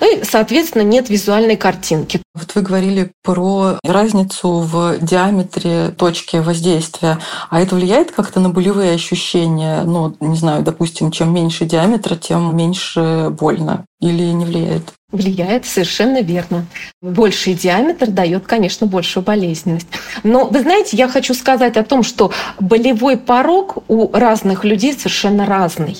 И, 0.00 0.22
соответственно, 0.24 0.82
нет 0.82 1.08
визуальной 1.08 1.56
картинки. 1.56 2.20
Вот 2.34 2.54
вы 2.54 2.62
говорили 2.62 3.12
про 3.22 3.78
разницу 3.84 4.60
в 4.60 4.98
диаметре 5.00 5.88
точки 5.96 6.36
воздействия. 6.36 7.18
А 7.50 7.60
это 7.60 7.74
влияет 7.74 8.12
как-то 8.12 8.40
на 8.40 8.50
болевые 8.50 8.92
ощущения? 8.92 9.82
Ну, 9.82 10.16
не 10.20 10.36
знаю, 10.36 10.62
допустим, 10.62 11.10
чем 11.10 11.32
меньше 11.32 11.64
диаметра, 11.64 12.16
тем 12.16 12.56
меньше 12.56 13.28
больно. 13.30 13.84
Или 14.00 14.24
не 14.24 14.44
влияет? 14.44 14.92
Влияет, 15.10 15.64
совершенно 15.64 16.20
верно. 16.20 16.66
Больший 17.00 17.54
диаметр 17.54 18.08
дает, 18.08 18.46
конечно, 18.46 18.86
большую 18.86 19.24
болезненность. 19.24 19.86
Но 20.22 20.44
вы 20.44 20.60
знаете, 20.60 20.98
я 20.98 21.08
хочу 21.08 21.32
сказать 21.32 21.78
о 21.78 21.82
том, 21.82 22.02
что 22.02 22.30
болевой 22.60 23.16
порог 23.16 23.78
у 23.88 24.12
разных 24.12 24.64
людей 24.64 24.92
совершенно 24.92 25.46
разный. 25.46 25.96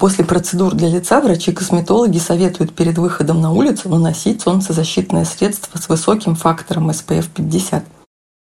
После 0.00 0.24
процедур 0.24 0.74
для 0.74 0.88
лица 0.88 1.20
врачи-косметологи 1.20 2.18
советуют 2.18 2.74
перед 2.74 2.98
выходом 2.98 3.40
на 3.40 3.52
улицу 3.52 3.88
наносить 3.88 4.40
солнцезащитное 4.40 5.24
средство 5.24 5.78
с 5.78 5.88
высоким 5.88 6.34
фактором 6.34 6.90
SPF 6.90 7.28
50. 7.32 7.84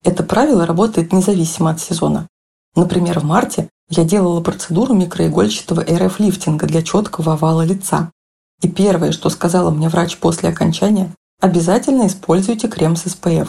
Это 0.06 0.24
правило 0.24 0.66
работает 0.66 1.12
независимо 1.12 1.72
от 1.72 1.82
сезона. 1.82 2.28
Например, 2.78 3.20
в 3.20 3.24
марте 3.24 3.70
я 3.90 4.04
делала 4.04 4.40
процедуру 4.40 4.94
микроигольчатого 4.94 5.82
РФ-лифтинга 5.82 6.68
для 6.68 6.84
четкого 6.84 7.34
овала 7.34 7.64
лица. 7.64 8.12
И 8.62 8.70
первое, 8.70 9.12
что 9.12 9.32
сказала 9.32 9.72
мне 9.72 9.90
врач 9.90 10.18
после 10.20 10.50
окончания, 10.50 11.12
обязательно 11.42 12.06
используйте 12.06 12.68
крем 12.68 12.96
с 12.96 13.06
SPF. 13.06 13.48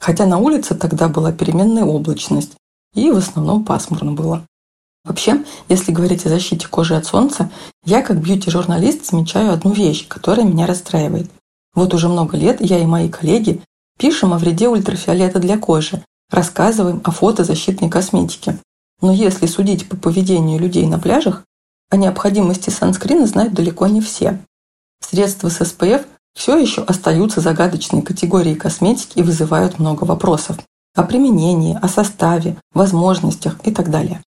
Хотя 0.00 0.26
на 0.26 0.38
улице 0.38 0.74
тогда 0.74 1.08
была 1.08 1.30
переменная 1.30 1.84
облачность, 1.84 2.56
и 2.92 3.08
в 3.12 3.16
основном 3.18 3.64
пасмурно 3.64 4.12
было. 4.12 4.44
Вообще, 5.04 5.44
если 5.68 5.92
говорить 5.92 6.26
о 6.26 6.28
защите 6.28 6.66
кожи 6.66 6.96
от 6.96 7.06
солнца, 7.06 7.52
я 7.84 8.02
как 8.02 8.20
бьюти-журналист 8.20 9.06
замечаю 9.06 9.52
одну 9.52 9.70
вещь, 9.70 10.08
которая 10.08 10.44
меня 10.44 10.66
расстраивает. 10.66 11.30
Вот 11.76 11.94
уже 11.94 12.08
много 12.08 12.36
лет 12.36 12.60
я 12.60 12.80
и 12.80 12.86
мои 12.86 13.08
коллеги 13.08 13.62
пишем 13.96 14.34
о 14.34 14.38
вреде 14.38 14.68
ультрафиолета 14.68 15.38
для 15.38 15.56
кожи, 15.56 16.02
рассказываем 16.30 17.00
о 17.04 17.10
фотозащитной 17.10 17.88
косметике. 17.88 18.58
Но 19.00 19.12
если 19.12 19.46
судить 19.46 19.88
по 19.88 19.96
поведению 19.96 20.58
людей 20.58 20.86
на 20.86 20.98
пляжах, 20.98 21.44
о 21.90 21.96
необходимости 21.96 22.70
санскрина 22.70 23.26
знают 23.26 23.54
далеко 23.54 23.86
не 23.86 24.00
все. 24.00 24.40
Средства 25.00 25.48
с 25.48 25.60
SPF 25.60 26.06
все 26.34 26.58
еще 26.58 26.82
остаются 26.82 27.40
загадочной 27.40 28.02
категорией 28.02 28.56
косметики 28.56 29.18
и 29.18 29.22
вызывают 29.22 29.78
много 29.78 30.04
вопросов 30.04 30.58
о 30.94 31.02
применении, 31.02 31.78
о 31.80 31.88
составе, 31.88 32.56
возможностях 32.72 33.58
и 33.64 33.70
так 33.70 33.90
далее. 33.90 34.22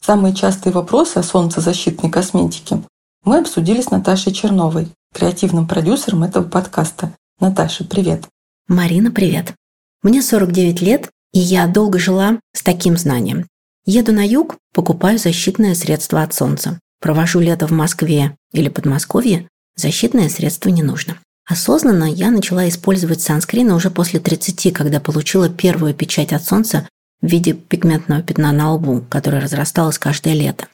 Самые 0.00 0.34
частые 0.34 0.72
вопросы 0.72 1.18
о 1.18 1.22
солнцезащитной 1.22 2.10
косметике 2.10 2.82
мы 3.24 3.38
обсудили 3.38 3.80
с 3.80 3.90
Наташей 3.90 4.32
Черновой, 4.32 4.88
креативным 5.14 5.66
продюсером 5.66 6.24
этого 6.24 6.44
подкаста. 6.44 7.14
Наташа, 7.40 7.84
привет. 7.84 8.28
Марина, 8.68 9.10
привет. 9.10 9.54
Мне 10.02 10.20
49 10.20 10.82
лет, 10.82 11.10
и 11.34 11.40
я 11.40 11.66
долго 11.66 11.98
жила 11.98 12.40
с 12.54 12.62
таким 12.62 12.96
знанием. 12.96 13.46
Еду 13.84 14.12
на 14.12 14.26
юг, 14.26 14.56
покупаю 14.72 15.18
защитное 15.18 15.74
средство 15.74 16.22
от 16.22 16.32
солнца. 16.32 16.78
Провожу 17.00 17.40
лето 17.40 17.66
в 17.66 17.72
Москве 17.72 18.36
или 18.52 18.70
Подмосковье, 18.70 19.48
защитное 19.76 20.30
средство 20.30 20.70
не 20.70 20.82
нужно. 20.82 21.18
Осознанно 21.46 22.04
я 22.04 22.30
начала 22.30 22.66
использовать 22.68 23.20
санскрины 23.20 23.74
уже 23.74 23.90
после 23.90 24.20
30, 24.20 24.72
когда 24.72 25.00
получила 25.00 25.50
первую 25.50 25.92
печать 25.92 26.32
от 26.32 26.44
солнца 26.44 26.88
в 27.20 27.26
виде 27.26 27.52
пигментного 27.52 28.22
пятна 28.22 28.52
на 28.52 28.72
лбу, 28.72 29.04
которое 29.10 29.42
разрасталось 29.42 29.98
каждое 29.98 30.34
лето. 30.34 30.68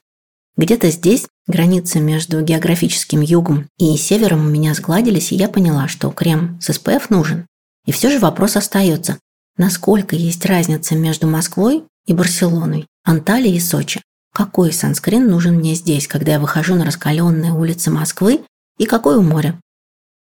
Где-то 0.57 0.91
здесь 0.91 1.27
границы 1.49 2.01
между 2.01 2.43
географическим 2.43 3.23
югом 3.23 3.67
и 3.79 3.97
севером 3.97 4.47
у 4.47 4.49
меня 4.49 4.75
сгладились, 4.75 5.33
и 5.33 5.37
я 5.37 5.49
поняла, 5.49 5.89
что 5.89 6.11
крем 6.11 6.61
с 6.61 6.69
SPF 6.69 7.05
нужен. 7.09 7.47
И 7.87 7.93
все 7.93 8.11
же 8.11 8.19
вопрос 8.19 8.57
остается, 8.57 9.19
насколько 9.61 10.17
есть 10.17 10.47
разница 10.47 10.95
между 10.95 11.27
Москвой 11.27 11.85
и 12.07 12.15
Барселоной, 12.15 12.87
Анталией 13.05 13.57
и 13.57 13.61
Сочи. 13.61 14.01
Какой 14.33 14.73
санскрин 14.73 15.29
нужен 15.29 15.57
мне 15.57 15.75
здесь, 15.75 16.09
когда 16.09 16.33
я 16.33 16.41
выхожу 16.41 16.77
на 16.77 16.87
раскаленные 16.87 17.53
улицы 17.53 17.91
Москвы, 17.91 18.41
и 18.79 18.87
какой 18.87 19.17
у 19.17 19.23
моря? 19.23 19.61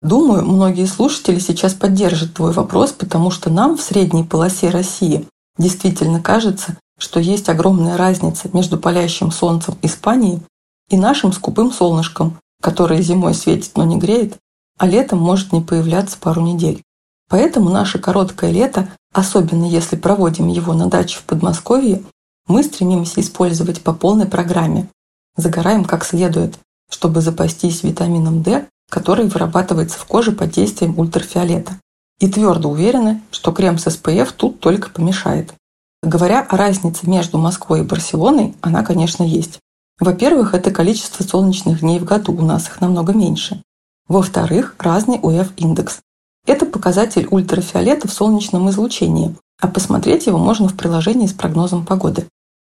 Думаю, 0.03 0.45
многие 0.45 0.87
слушатели 0.87 1.41
сейчас 1.41 1.75
поддержат 1.75 2.35
твой 2.35 2.53
вопрос, 2.53 2.93
потому 2.93 3.33
что 3.33 3.51
нам 3.51 3.77
в 3.77 3.83
средней 3.83 4.23
полосе 4.23 4.69
России 4.69 5.27
действительно 5.59 6.23
кажется, 6.23 6.77
что 6.97 7.19
есть 7.19 7.49
огромная 7.49 7.97
разница 7.97 8.49
между 8.53 8.79
палящим 8.79 9.33
солнцем 9.33 9.77
Испании 9.83 10.43
и 10.91 10.97
нашим 10.97 11.33
скупым 11.33 11.73
солнышком, 11.73 12.39
которое 12.63 13.03
зимой 13.03 13.35
светит, 13.35 13.73
но 13.75 13.83
не 13.83 13.99
греет, 13.99 14.37
а 14.79 14.87
летом 14.87 15.19
может 15.19 15.53
не 15.53 15.61
появляться 15.61 16.19
пару 16.21 16.41
недель. 16.41 16.85
Поэтому 17.29 17.71
наше 17.71 17.99
короткое 17.99 18.53
лето, 18.53 18.89
особенно 19.15 19.65
если 19.65 19.97
проводим 19.97 20.49
его 20.49 20.75
на 20.75 20.89
даче 20.91 21.19
в 21.19 21.23
Подмосковье, 21.23 22.03
мы 22.47 22.63
стремимся 22.63 23.21
использовать 23.21 23.81
по 23.83 23.95
полной 23.95 24.27
программе. 24.27 24.89
Загораем 25.37 25.85
как 25.85 26.05
следует, 26.05 26.59
чтобы 26.91 27.23
запастись 27.23 27.83
витамином 27.83 28.43
D, 28.43 28.69
который 28.91 29.27
вырабатывается 29.27 29.99
в 29.99 30.05
коже 30.05 30.33
под 30.33 30.51
действием 30.51 30.99
ультрафиолета. 30.99 31.81
И 32.21 32.29
твердо 32.29 32.69
уверены, 32.69 33.23
что 33.31 33.53
крем 33.53 33.79
с 33.79 33.87
SPF 33.87 34.33
тут 34.37 34.61
только 34.61 34.91
помешает. 34.91 35.55
Говоря 36.03 36.43
о 36.43 36.57
разнице 36.57 37.09
между 37.09 37.39
Москвой 37.39 37.81
и 37.81 37.85
Барселоной, 37.85 38.55
она, 38.61 38.85
конечно, 38.85 39.25
есть. 39.25 39.59
Во-первых, 39.99 40.55
это 40.55 40.71
количество 40.71 41.23
солнечных 41.23 41.81
дней 41.81 41.99
в 41.99 42.05
году, 42.05 42.33
у 42.33 42.43
нас 42.43 42.69
их 42.69 42.81
намного 42.81 43.13
меньше. 43.13 43.63
Во-вторых, 44.07 44.75
разный 44.79 45.19
УФ-индекс. 45.23 46.01
Это 46.47 46.67
показатель 46.67 47.27
ультрафиолета 47.31 48.09
в 48.09 48.13
солнечном 48.13 48.69
излучении, 48.71 49.35
а 49.61 49.69
посмотреть 49.69 50.27
его 50.27 50.39
можно 50.39 50.69
в 50.69 50.77
приложении 50.77 51.27
с 51.27 51.33
прогнозом 51.33 51.87
погоды. 51.87 52.27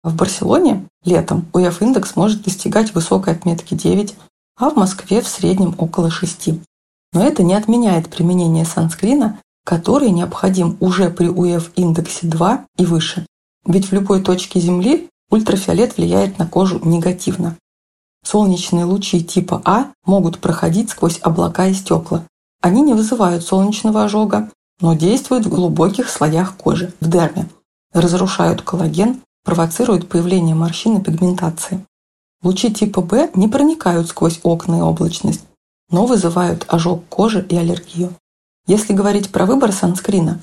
В 0.03 0.15
Барселоне 0.15 0.87
летом 1.03 1.47
УФ-индекс 1.51 2.15
может 2.15 2.43
достигать 2.43 2.93
высокой 2.93 3.33
отметки 3.33 3.73
9, 3.73 4.15
а 4.57 4.69
в 4.69 4.75
Москве 4.75 5.21
в 5.21 5.27
среднем 5.27 5.73
около 5.79 6.11
6. 6.11 6.49
Но 7.13 7.23
это 7.23 7.41
не 7.41 7.55
отменяет 7.55 8.09
применение 8.09 8.65
санскрина, 8.65 9.39
который 9.65 10.11
необходим 10.11 10.77
уже 10.79 11.09
при 11.09 11.27
УФ-индексе 11.27 12.27
2 12.27 12.65
и 12.77 12.85
выше. 12.85 13.25
Ведь 13.65 13.87
в 13.87 13.93
любой 13.93 14.21
точке 14.21 14.59
Земли 14.59 15.09
ультрафиолет 15.31 15.97
влияет 15.97 16.37
на 16.37 16.45
кожу 16.45 16.79
негативно. 16.85 17.57
Солнечные 18.23 18.85
лучи 18.85 19.23
типа 19.23 19.61
А 19.65 19.91
могут 20.05 20.39
проходить 20.39 20.91
сквозь 20.91 21.19
облака 21.21 21.67
и 21.67 21.73
стекла. 21.73 22.23
Они 22.65 22.81
не 22.81 22.95
вызывают 22.95 23.43
солнечного 23.43 24.05
ожога, 24.05 24.49
но 24.81 24.95
действуют 24.95 25.45
в 25.45 25.49
глубоких 25.49 26.09
слоях 26.09 26.57
кожи, 26.57 26.91
в 26.99 27.07
дерме, 27.07 27.47
разрушают 27.93 28.63
коллаген, 28.63 29.21
провоцируют 29.43 30.09
появление 30.09 30.55
морщин 30.55 30.97
и 30.97 31.03
пигментации. 31.03 31.85
Лучи 32.41 32.73
типа 32.73 33.01
В 33.01 33.37
не 33.37 33.47
проникают 33.47 34.09
сквозь 34.09 34.39
окна 34.41 34.79
и 34.79 34.81
облачность, 34.81 35.45
но 35.91 36.07
вызывают 36.07 36.65
ожог 36.67 37.07
кожи 37.07 37.45
и 37.47 37.55
аллергию. 37.55 38.15
Если 38.65 38.93
говорить 38.93 39.31
про 39.31 39.45
выбор 39.45 39.71
санскрина, 39.71 40.39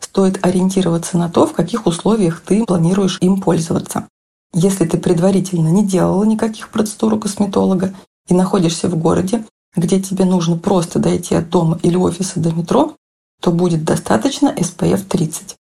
стоит 0.00 0.42
ориентироваться 0.46 1.18
на 1.18 1.28
то, 1.28 1.46
в 1.46 1.52
каких 1.52 1.84
условиях 1.84 2.40
ты 2.40 2.64
планируешь 2.64 3.18
им 3.20 3.42
пользоваться. 3.42 4.08
Если 4.54 4.86
ты 4.86 4.96
предварительно 4.96 5.68
не 5.68 5.86
делала 5.86 6.24
никаких 6.24 6.70
процедур 6.70 7.12
у 7.12 7.20
косметолога 7.20 7.92
и 8.26 8.32
находишься 8.32 8.88
в 8.88 8.96
городе, 8.96 9.44
где 9.76 10.00
тебе 10.00 10.24
нужно 10.24 10.56
просто 10.56 10.98
дойти 10.98 11.34
от 11.34 11.50
дома 11.50 11.78
или 11.82 11.96
офиса 11.96 12.40
до 12.40 12.52
метро, 12.52 12.96
то 13.40 13.52
будет 13.52 13.84
достаточно 13.84 14.48
SPF 14.48 15.04
30. 15.04 15.56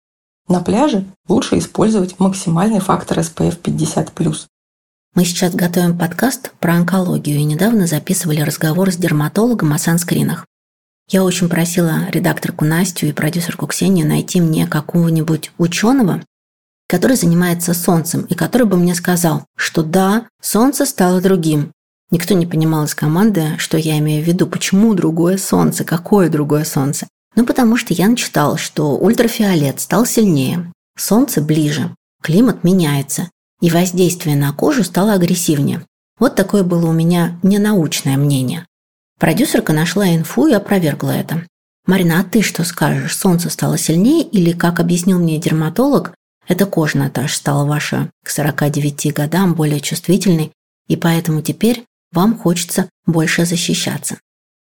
На 0.47 0.59
пляже 0.61 1.05
лучше 1.27 1.57
использовать 1.57 2.19
максимальный 2.19 2.79
фактор 2.79 3.19
SPF 3.19 3.59
50+. 3.61 4.47
Мы 5.15 5.25
сейчас 5.25 5.53
готовим 5.53 5.97
подкаст 5.97 6.51
про 6.59 6.73
онкологию 6.73 7.37
и 7.37 7.43
недавно 7.43 7.85
записывали 7.87 8.41
разговор 8.41 8.91
с 8.91 8.97
дерматологом 8.97 9.73
о 9.73 9.77
санскринах. 9.77 10.45
Я 11.09 11.23
очень 11.23 11.49
просила 11.49 12.09
редакторку 12.09 12.65
Настю 12.65 13.07
и 13.07 13.11
продюсерку 13.11 13.67
Ксению 13.67 14.07
найти 14.07 14.41
мне 14.41 14.65
какого-нибудь 14.65 15.51
ученого, 15.57 16.23
который 16.87 17.17
занимается 17.17 17.73
солнцем, 17.73 18.21
и 18.25 18.35
который 18.35 18.65
бы 18.65 18.77
мне 18.77 18.95
сказал, 18.95 19.45
что 19.55 19.83
да, 19.83 20.27
солнце 20.41 20.85
стало 20.85 21.21
другим. 21.21 21.71
Никто 22.13 22.35
не 22.35 22.45
понимал 22.45 22.85
из 22.85 22.93
команды, 22.93 23.57
что 23.57 23.75
я 23.75 23.97
имею 23.97 24.23
в 24.23 24.27
виду, 24.27 24.45
почему 24.45 24.93
другое 24.93 25.39
солнце, 25.39 25.83
какое 25.83 26.29
другое 26.29 26.63
солнце. 26.63 27.07
Ну, 27.35 27.43
потому 27.43 27.75
что 27.75 27.95
я 27.95 28.07
начитала, 28.07 28.55
что 28.55 28.95
ультрафиолет 28.95 29.79
стал 29.79 30.05
сильнее, 30.05 30.71
солнце 30.95 31.41
ближе, 31.41 31.89
климат 32.21 32.63
меняется, 32.63 33.31
и 33.61 33.71
воздействие 33.71 34.35
на 34.35 34.53
кожу 34.53 34.83
стало 34.83 35.13
агрессивнее. 35.13 35.83
Вот 36.19 36.35
такое 36.35 36.61
было 36.61 36.85
у 36.85 36.91
меня 36.91 37.39
ненаучное 37.41 38.15
мнение. 38.15 38.67
Продюсерка 39.19 39.73
нашла 39.73 40.07
инфу 40.13 40.45
и 40.45 40.53
опровергла 40.53 41.09
это. 41.09 41.47
«Марина, 41.87 42.19
а 42.19 42.23
ты 42.23 42.43
что 42.43 42.63
скажешь? 42.63 43.17
Солнце 43.17 43.49
стало 43.49 43.79
сильнее 43.79 44.21
или, 44.21 44.51
как 44.51 44.79
объяснил 44.79 45.17
мне 45.17 45.39
дерматолог, 45.39 46.13
эта 46.47 46.67
кожа, 46.67 46.99
Наташа, 46.99 47.35
стала 47.35 47.65
ваша 47.65 48.11
к 48.23 48.29
49 48.29 49.11
годам 49.15 49.55
более 49.55 49.79
чувствительной, 49.79 50.51
и 50.87 50.95
поэтому 50.95 51.41
теперь 51.41 51.83
вам 52.13 52.37
хочется 52.37 52.89
больше 53.05 53.45
защищаться?» 53.45 54.17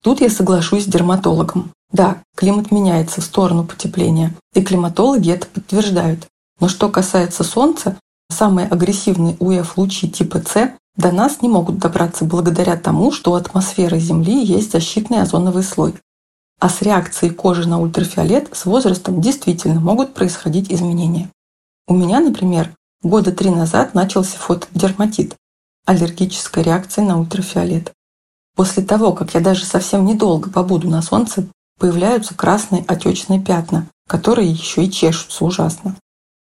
Тут 0.03 0.20
я 0.20 0.31
соглашусь 0.31 0.85
с 0.85 0.88
дерматологом. 0.88 1.72
Да, 1.90 2.22
климат 2.37 2.70
меняется 2.70 3.20
в 3.20 3.24
сторону 3.24 3.64
потепления, 3.64 4.35
и 4.55 4.62
климатологи 4.62 5.33
это 5.33 5.46
подтверждают. 5.46 6.27
Но 6.61 6.68
что 6.68 6.88
касается 6.88 7.44
Солнца, 7.44 7.98
самые 8.31 8.68
агрессивные 8.68 9.37
УФ-лучи 9.40 10.09
типа 10.09 10.42
С 10.46 10.72
до 10.96 11.12
нас 11.12 11.42
не 11.42 11.48
могут 11.48 11.79
добраться 11.79 12.24
благодаря 12.24 12.77
тому, 12.77 13.12
что 13.12 13.33
у 13.33 13.35
атмосферы 13.35 13.98
Земли 13.98 14.44
есть 14.44 14.72
защитный 14.72 15.22
озоновый 15.22 15.62
слой. 15.62 15.94
А 16.61 16.68
с 16.68 16.83
реакцией 16.83 17.33
кожи 17.33 17.68
на 17.68 17.81
ультрафиолет 17.81 18.48
с 18.53 18.66
возрастом 18.66 19.20
действительно 19.20 19.81
могут 19.81 20.14
происходить 20.14 20.72
изменения. 20.72 21.31
У 21.87 21.94
меня, 21.94 22.18
например, 22.20 22.74
года 23.03 23.33
три 23.33 23.51
назад 23.51 23.94
начался 23.94 24.38
фотодерматит– 24.38 25.35
аллергическая 25.88 26.62
реакция 26.62 27.03
на 27.03 27.18
ультрафиолет. 27.18 27.94
После 28.55 28.85
того, 28.85 29.14
как 29.14 29.33
я 29.33 29.40
даже 29.40 29.64
совсем 29.64 30.05
недолго 30.05 30.51
побуду 30.51 30.87
на 30.87 31.01
солнце, 31.01 31.48
появляются 31.81 32.35
красные 32.35 32.85
отечные 32.87 33.40
пятна, 33.40 33.88
которые 34.07 34.51
еще 34.51 34.85
и 34.85 34.90
чешутся 34.90 35.46
ужасно. 35.46 35.96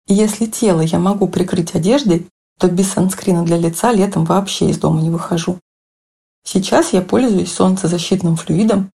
И 0.08 0.14
если 0.14 0.48
тело 0.48 0.82
я 0.82 1.00
могу 1.00 1.30
прикрыть 1.30 1.76
одеждой, 1.76 2.28
то 2.60 2.68
без 2.68 2.92
санскрина 2.92 3.46
для 3.46 3.58
лица 3.58 3.94
летом 3.94 4.26
вообще 4.26 4.70
из 4.70 4.78
дома 4.78 5.02
не 5.02 5.10
выхожу. 5.10 5.60
Сейчас 6.44 6.92
я 6.92 7.02
пользуюсь 7.02 7.54
солнцезащитным 7.54 8.36
флюидом 8.36 8.92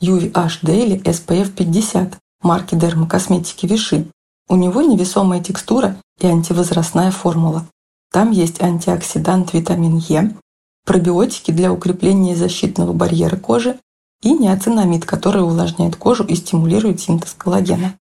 UVH 0.00 0.62
Daily 0.62 1.02
SPF 1.02 1.50
50 1.50 2.16
марки 2.42 2.76
дермокосметики 2.76 3.66
Виши. 3.66 4.06
У 4.48 4.54
него 4.54 4.82
невесомая 4.82 5.42
текстура 5.42 5.96
и 6.20 6.28
антивозрастная 6.28 7.10
формула. 7.10 7.66
Там 8.12 8.32
есть 8.32 8.60
антиоксидант 8.60 9.52
витамин 9.52 9.98
Е, 9.98 10.34
пробиотики 10.84 11.52
для 11.52 11.72
укрепления 11.72 12.34
защитного 12.34 12.92
барьера 12.92 13.36
кожи 13.36 13.78
и 14.22 14.32
неоцинамид, 14.32 15.04
который 15.04 15.42
увлажняет 15.42 15.96
кожу 15.96 16.24
и 16.24 16.34
стимулирует 16.34 17.00
синтез 17.00 17.34
коллагена. 17.34 17.94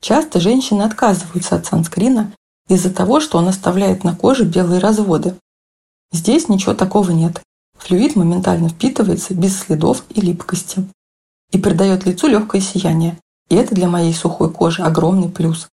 Часто 0.00 0.38
женщины 0.38 0.82
отказываются 0.82 1.56
от 1.56 1.66
санскрина 1.66 2.32
из-за 2.68 2.92
того, 2.92 3.20
что 3.20 3.38
он 3.38 3.48
оставляет 3.48 4.04
на 4.04 4.14
коже 4.14 4.44
белые 4.44 4.80
разводы. 4.80 5.34
Здесь 6.12 6.48
ничего 6.48 6.74
такого 6.74 7.10
нет. 7.10 7.42
Флюид 7.78 8.16
моментально 8.16 8.68
впитывается 8.68 9.34
без 9.34 9.58
следов 9.58 10.04
и 10.10 10.20
липкости. 10.20 10.84
И 11.52 11.58
придает 11.58 12.04
лицу 12.04 12.26
легкое 12.26 12.60
сияние. 12.60 13.18
И 13.48 13.54
это 13.54 13.74
для 13.74 13.88
моей 13.88 14.12
сухой 14.12 14.52
кожи 14.52 14.82
огромный 14.82 15.30
плюс. 15.30 15.68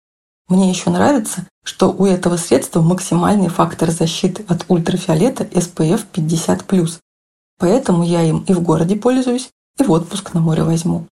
Мне 0.49 0.69
еще 0.69 0.91
нравится, 0.91 1.47
что 1.65 1.91
у 1.91 2.05
этого 2.05 2.37
средства 2.37 2.83
максимальный 2.83 3.49
фактор 3.49 3.91
защиты 3.91 4.45
от 4.47 4.65
ультрафиолета 4.69 5.45
SPF 5.45 6.05
50+. 6.13 7.01
Поэтому 7.59 8.05
я 8.05 8.23
им 8.23 8.45
и 8.47 8.53
в 8.53 8.61
городе 8.61 8.97
пользуюсь, 8.97 9.49
и 9.79 9.83
в 9.83 9.91
отпуск 9.91 10.35
на 10.35 10.41
море 10.41 10.63
возьму. 10.63 11.07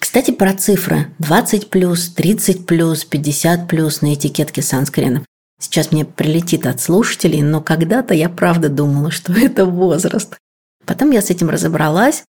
Кстати, 0.00 0.30
про 0.30 0.54
цифры 0.54 1.12
20 1.18 1.68
плюс, 1.68 2.08
30 2.10 2.66
плюс, 2.66 3.04
50 3.04 3.68
плюс 3.68 4.02
на 4.02 4.14
этикетке 4.14 4.62
санскринов. 4.62 5.24
Сейчас 5.60 5.92
мне 5.92 6.04
прилетит 6.06 6.66
от 6.66 6.80
слушателей, 6.80 7.42
но 7.42 7.60
когда-то 7.60 8.14
я 8.14 8.28
правда 8.28 8.68
думала, 8.68 9.10
что 9.10 9.32
это 9.36 9.66
возраст. 9.66 10.38
Потом 10.86 11.10
я 11.10 11.22
с 11.22 11.30
этим 11.30 11.50
разобралась. 11.50 12.24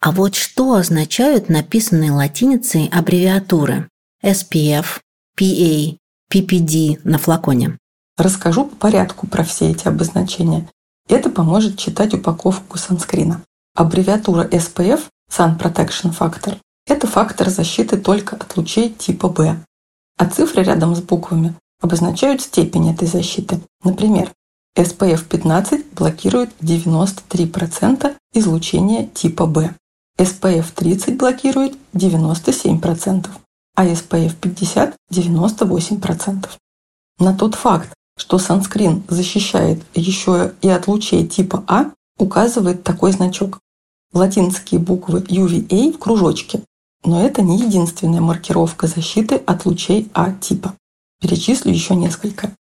А 0.00 0.12
вот 0.12 0.34
что 0.34 0.74
означают 0.74 1.48
написанные 1.48 2.12
латиницей 2.12 2.90
аббревиатуры 2.92 3.88
SPF, 4.22 5.00
PA, 5.38 5.96
PPD 6.32 7.00
на 7.04 7.18
флаконе? 7.18 7.78
Расскажу 8.16 8.64
по 8.64 8.76
порядку 8.76 9.26
про 9.26 9.44
все 9.44 9.70
эти 9.70 9.86
обозначения. 9.86 10.68
Это 11.08 11.30
поможет 11.30 11.78
читать 11.78 12.14
упаковку 12.14 12.78
санскрина. 12.78 13.42
Аббревиатура 13.74 14.44
SPF– 14.48 15.02
Sun 15.30 15.58
Protection 15.58 16.16
Factor 16.16 16.58
это 16.86 17.08
фактор 17.08 17.50
защиты 17.50 17.96
только 17.96 18.36
от 18.36 18.56
лучей 18.56 18.90
типа 18.90 19.28
В. 19.28 19.56
А 20.18 20.26
цифры 20.26 20.62
рядом 20.62 20.94
с 20.94 21.00
буквами 21.00 21.54
обозначают 21.80 22.40
степень 22.42 22.90
этой 22.90 23.08
защиты. 23.08 23.60
Например, 23.82 24.30
SPF 24.78 25.24
15 25.28 25.92
блокирует 25.94 26.50
93% 26.60 28.14
излучения 28.34 29.06
типа 29.08 29.46
B. 29.46 29.74
SPF 30.18 30.66
30 30.74 31.16
блокирует 31.16 31.76
97%, 31.92 33.26
а 33.76 33.86
SPF 33.86 34.34
50– 34.40 34.96
98%. 35.12 36.48
На 37.18 37.34
тот 37.34 37.54
факт, 37.54 37.92
что 38.18 38.38
санскрин 38.38 39.04
защищает 39.08 39.82
еще 39.94 40.54
и 40.62 40.68
от 40.68 40.88
лучей 40.88 41.26
типа 41.26 41.62
А, 41.68 41.92
указывает 42.18 42.82
такой 42.82 43.12
значок. 43.12 43.60
Латинские 44.12 44.80
буквы 44.80 45.20
UVA 45.20 45.92
в 45.92 45.98
кружочке. 45.98 46.62
Но 47.04 47.24
это 47.24 47.42
не 47.42 47.58
единственная 47.58 48.20
маркировка 48.20 48.86
защиты 48.86 49.36
от 49.36 49.66
лучей 49.66 50.10
А 50.14 50.32
типа. 50.32 50.74
Перечислю 51.20 51.70
еще 51.70 51.94
несколько. 51.94 52.52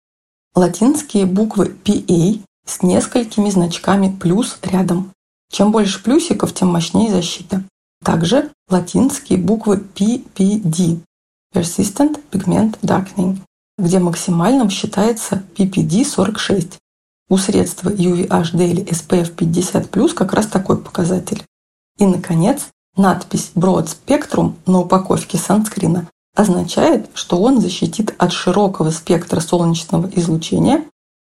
Латинские 0.54 1.26
буквы 1.26 1.76
PA 1.84 2.42
с 2.66 2.82
несколькими 2.82 3.50
значками 3.50 4.16
плюс 4.16 4.58
рядом. 4.62 5.12
Чем 5.52 5.72
больше 5.72 6.04
плюсиков, 6.04 6.54
тем 6.54 6.70
мощнее 6.70 7.12
защита. 7.12 7.64
Также 8.04 8.52
латинские 8.70 9.40
буквы 9.40 9.84
PPD– 9.96 11.00
Persistent 11.56 12.20
Pigment 12.32 12.78
Darkening, 12.82 13.38
где 13.78 14.00
максимальным 14.00 14.70
считается 14.70 15.42
PPD 15.56 16.04
46. 16.04 16.78
У 17.30 17.38
средства 17.38 17.90
UVHD 17.90 18.70
или 18.70 18.84
SPF 18.84 19.34
50+, 19.34 20.14
как 20.14 20.34
раз 20.34 20.48
такой 20.48 20.78
показатель. 20.78 21.44
И, 21.98 22.06
наконец, 22.06 22.68
надпись 22.98 23.52
Broad 23.56 23.88
Spectrum 23.88 24.56
на 24.66 24.80
упаковке 24.82 25.38
санскрина 25.38 26.10
означает, 26.36 27.10
что 27.14 27.42
он 27.42 27.62
защитит 27.62 28.14
от 28.18 28.34
широкого 28.34 28.92
спектра 28.92 29.40
солнечного 29.40 30.12
излучения, 30.14 30.84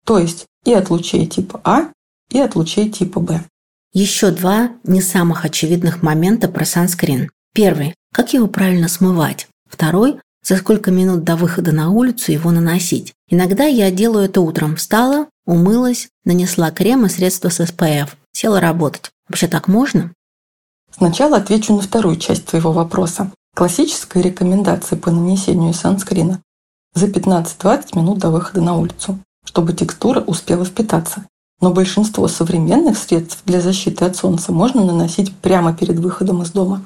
то 0.05 0.17
есть 0.17 0.45
и 0.63 0.73
от 0.73 0.89
лучей 0.89 1.27
типа 1.27 1.59
А, 1.65 1.89
и 2.29 2.39
от 2.39 2.55
лучей 2.55 2.89
типа 2.89 3.19
Б. 3.19 3.43
Еще 3.91 4.31
два 4.31 4.71
не 4.85 5.01
самых 5.01 5.43
очевидных 5.43 6.01
момента 6.01 6.47
про 6.47 6.65
санскрин. 6.65 7.29
Первый– 7.53 7.93
как 8.13 8.33
его 8.33 8.47
правильно 8.47 8.87
смывать. 8.87 9.47
Второй– 9.73 10.19
за 10.43 10.57
сколько 10.57 10.91
минут 10.91 11.23
до 11.23 11.35
выхода 11.35 11.71
на 11.71 11.89
улицу 11.89 12.31
его 12.31 12.51
наносить. 12.51 13.13
Иногда 13.27 13.63
я 13.63 13.89
делаю 13.89 14.25
это 14.25 14.39
утром. 14.41 14.75
Встала, 14.75 15.27
умылась, 15.47 16.09
нанесла 16.25 16.69
крем 16.69 17.07
и 17.07 17.09
средства 17.09 17.49
с 17.49 17.59
SPF. 17.59 18.09
Села 18.33 18.59
работать. 18.59 19.09
Вообще 19.27 19.47
так 19.47 19.67
можно? 19.67 20.13
Сначала 20.95 21.37
отвечу 21.37 21.73
на 21.73 21.81
вторую 21.81 22.17
часть 22.17 22.45
твоего 22.45 22.71
вопроса. 22.71 23.31
Классическая 23.55 24.21
рекомендация 24.21 24.99
по 24.99 25.09
нанесению 25.09 25.73
санскрина 25.73 26.39
за 26.93 27.07
15-20 27.07 27.97
минут 27.97 28.19
до 28.19 28.29
выхода 28.29 28.61
на 28.61 28.77
улицу, 28.77 29.17
чтобы 29.43 29.73
текстура 29.73 30.21
успела 30.21 30.65
впитаться. 30.65 31.25
Но 31.61 31.71
большинство 31.71 32.27
современных 32.27 32.95
средств 32.95 33.41
для 33.45 33.59
защиты 33.59 34.05
от 34.05 34.15
солнца 34.15 34.51
можно 34.51 34.85
наносить 34.85 35.35
прямо 35.37 35.75
перед 35.75 35.97
выходом 35.97 36.43
из 36.43 36.51
дома. 36.51 36.83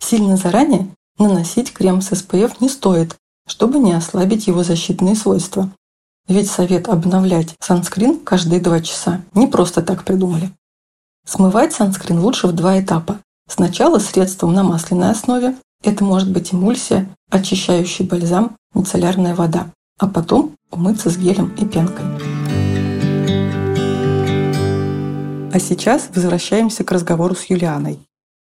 Сильно 0.00 0.38
заранее 0.38 0.88
наносить 1.18 1.72
крем 1.72 2.00
с 2.00 2.12
SPF 2.12 2.56
не 2.60 2.68
стоит, 2.68 3.16
чтобы 3.46 3.78
не 3.78 3.92
ослабить 3.92 4.46
его 4.46 4.62
защитные 4.62 5.16
свойства. 5.16 5.70
Ведь 6.26 6.50
совет 6.50 6.88
обновлять 6.88 7.54
санскрин 7.60 8.18
каждые 8.20 8.60
два 8.60 8.80
часа 8.80 9.20
не 9.34 9.46
просто 9.46 9.82
так 9.82 10.04
придумали. 10.04 10.50
Смывать 11.26 11.72
санскрин 11.72 12.20
лучше 12.20 12.46
в 12.46 12.52
два 12.52 12.80
этапа. 12.80 13.18
Сначала 13.48 13.98
средством 13.98 14.54
на 14.54 14.62
масляной 14.62 15.10
основе, 15.10 15.54
это 15.82 16.02
может 16.02 16.30
быть 16.30 16.54
эмульсия, 16.54 17.08
очищающий 17.30 18.06
бальзам, 18.06 18.56
мицеллярная 18.74 19.34
вода. 19.34 19.70
А 19.98 20.06
потом 20.06 20.54
умыться 20.70 21.10
с 21.10 21.16
гелем 21.18 21.54
и 21.58 21.66
пенкой. 21.66 22.06
А 25.52 25.60
сейчас 25.60 26.08
возвращаемся 26.14 26.84
к 26.84 26.90
разговору 26.90 27.34
с 27.34 27.44
Юлианой. 27.44 28.00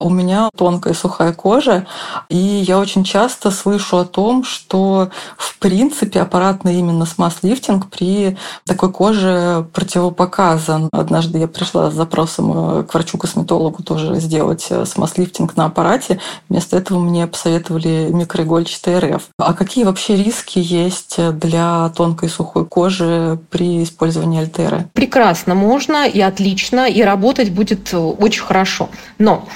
У 0.04 0.10
меня 0.10 0.50
тонкая 0.54 0.92
сухая 0.92 1.32
кожа, 1.32 1.86
и 2.28 2.36
я 2.36 2.78
очень 2.78 3.04
часто 3.04 3.50
слышу 3.50 3.96
о 3.96 4.04
том, 4.04 4.44
что 4.44 5.08
в 5.38 5.58
принципе 5.58 6.20
аппаратный 6.20 6.78
именно 6.78 7.06
смаз-лифтинг 7.06 7.88
при 7.88 8.36
такой 8.66 8.92
коже 8.92 9.66
противопоказан. 9.72 10.90
Однажды 10.92 11.38
я 11.38 11.48
пришла 11.48 11.90
с 11.90 11.94
запросом 11.94 12.80
э, 12.80 12.82
к 12.82 12.92
врачу-косметологу 12.92 13.82
тоже 13.82 14.16
сделать 14.16 14.66
э, 14.68 14.84
смаз-лифтинг 14.84 15.56
на 15.56 15.64
аппарате. 15.64 16.20
Вместо 16.50 16.76
этого 16.76 16.98
мне 16.98 17.26
посоветовали 17.26 18.10
микроигольчатый 18.12 18.98
РФ. 18.98 19.22
А 19.38 19.54
какие 19.54 19.84
вообще 19.84 20.16
риски 20.16 20.58
есть 20.58 21.16
для 21.38 21.88
тонкой 21.96 22.28
сухой 22.28 22.66
кожи 22.66 23.38
при 23.48 23.82
использовании 23.82 24.42
альтеры? 24.42 24.86
Прекрасно 24.92 25.54
можно 25.54 26.06
и 26.06 26.20
отлично, 26.20 26.90
и 26.90 27.00
работать 27.00 27.52
будет 27.52 27.94
очень 27.94 28.42
хорошо. 28.42 28.90
Но 29.16 29.48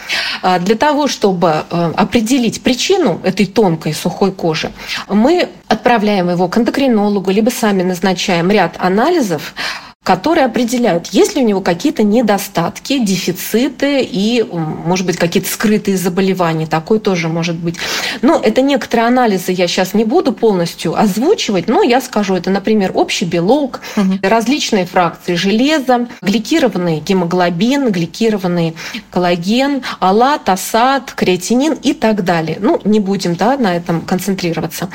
для 0.60 0.74
того, 0.74 1.08
чтобы 1.08 1.64
э, 1.70 1.92
определить 1.96 2.62
причину 2.62 3.20
этой 3.22 3.46
тонкой 3.46 3.94
сухой 3.94 4.32
кожи, 4.32 4.72
мы 5.08 5.48
отправляем 5.68 6.30
его 6.30 6.48
к 6.48 6.58
эндокринологу, 6.58 7.30
либо 7.30 7.50
сами 7.50 7.82
назначаем 7.82 8.50
ряд 8.50 8.76
анализов, 8.78 9.54
которые 10.08 10.46
определяют, 10.46 11.08
есть 11.08 11.36
ли 11.36 11.42
у 11.42 11.44
него 11.44 11.60
какие-то 11.60 12.02
недостатки, 12.02 12.98
дефициты 13.04 14.00
и, 14.00 14.42
может 14.42 15.04
быть, 15.04 15.18
какие-то 15.18 15.50
скрытые 15.50 15.98
заболевания. 15.98 16.66
Такое 16.66 16.98
тоже 16.98 17.28
может 17.28 17.56
быть. 17.56 17.76
Но 18.22 18.40
это 18.42 18.62
некоторые 18.62 19.08
анализы 19.08 19.52
я 19.52 19.68
сейчас 19.68 19.92
не 19.92 20.04
буду 20.04 20.32
полностью 20.32 20.98
озвучивать, 20.98 21.68
но 21.68 21.82
я 21.82 22.00
скажу, 22.00 22.36
это, 22.36 22.48
например, 22.48 22.92
общий 22.94 23.26
белок, 23.26 23.80
угу. 23.96 24.14
различные 24.22 24.86
фракции 24.86 25.34
железа, 25.34 26.08
гликированный 26.22 27.00
гемоглобин, 27.00 27.90
гликированный 27.90 28.76
коллаген, 29.10 29.82
алат, 30.00 30.48
асат, 30.48 31.12
креатинин 31.12 31.74
и 31.74 31.92
так 31.92 32.24
далее. 32.24 32.56
Ну, 32.60 32.80
не 32.84 33.00
будем 33.00 33.34
да, 33.34 33.58
на 33.58 33.76
этом 33.76 34.00
концентрироваться. 34.00 34.88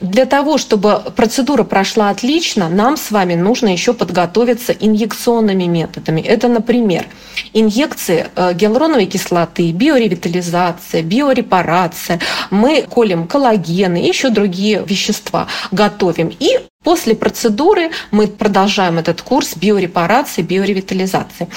Для 0.00 0.24
того, 0.24 0.56
чтобы 0.56 1.02
процедура 1.16 1.64
прошла 1.64 2.10
отлично, 2.10 2.68
нам 2.68 2.96
с 2.96 3.10
вами 3.10 3.34
нужно 3.34 3.66
еще 3.66 3.92
подготовить 3.92 4.41
становятся 4.42 4.72
инъекционными 4.72 5.64
методами. 5.64 6.20
Это, 6.20 6.48
например, 6.48 7.06
инъекции 7.52 8.26
э, 8.34 8.54
гиалуроновой 8.54 9.06
кислоты, 9.06 9.70
биоревитализация, 9.72 11.02
биорепарация. 11.02 12.18
Мы 12.50 12.82
колем 12.82 13.28
коллагены 13.28 14.02
и 14.04 14.08
еще 14.08 14.30
другие 14.30 14.82
вещества 14.84 15.46
готовим. 15.70 16.32
И 16.40 16.58
После 16.82 17.14
процедуры 17.14 17.90
мы 18.10 18.26
продолжаем 18.26 18.98
этот 18.98 19.22
курс 19.22 19.56
биорепарации, 19.56 20.42
биоревитализации. 20.42 21.48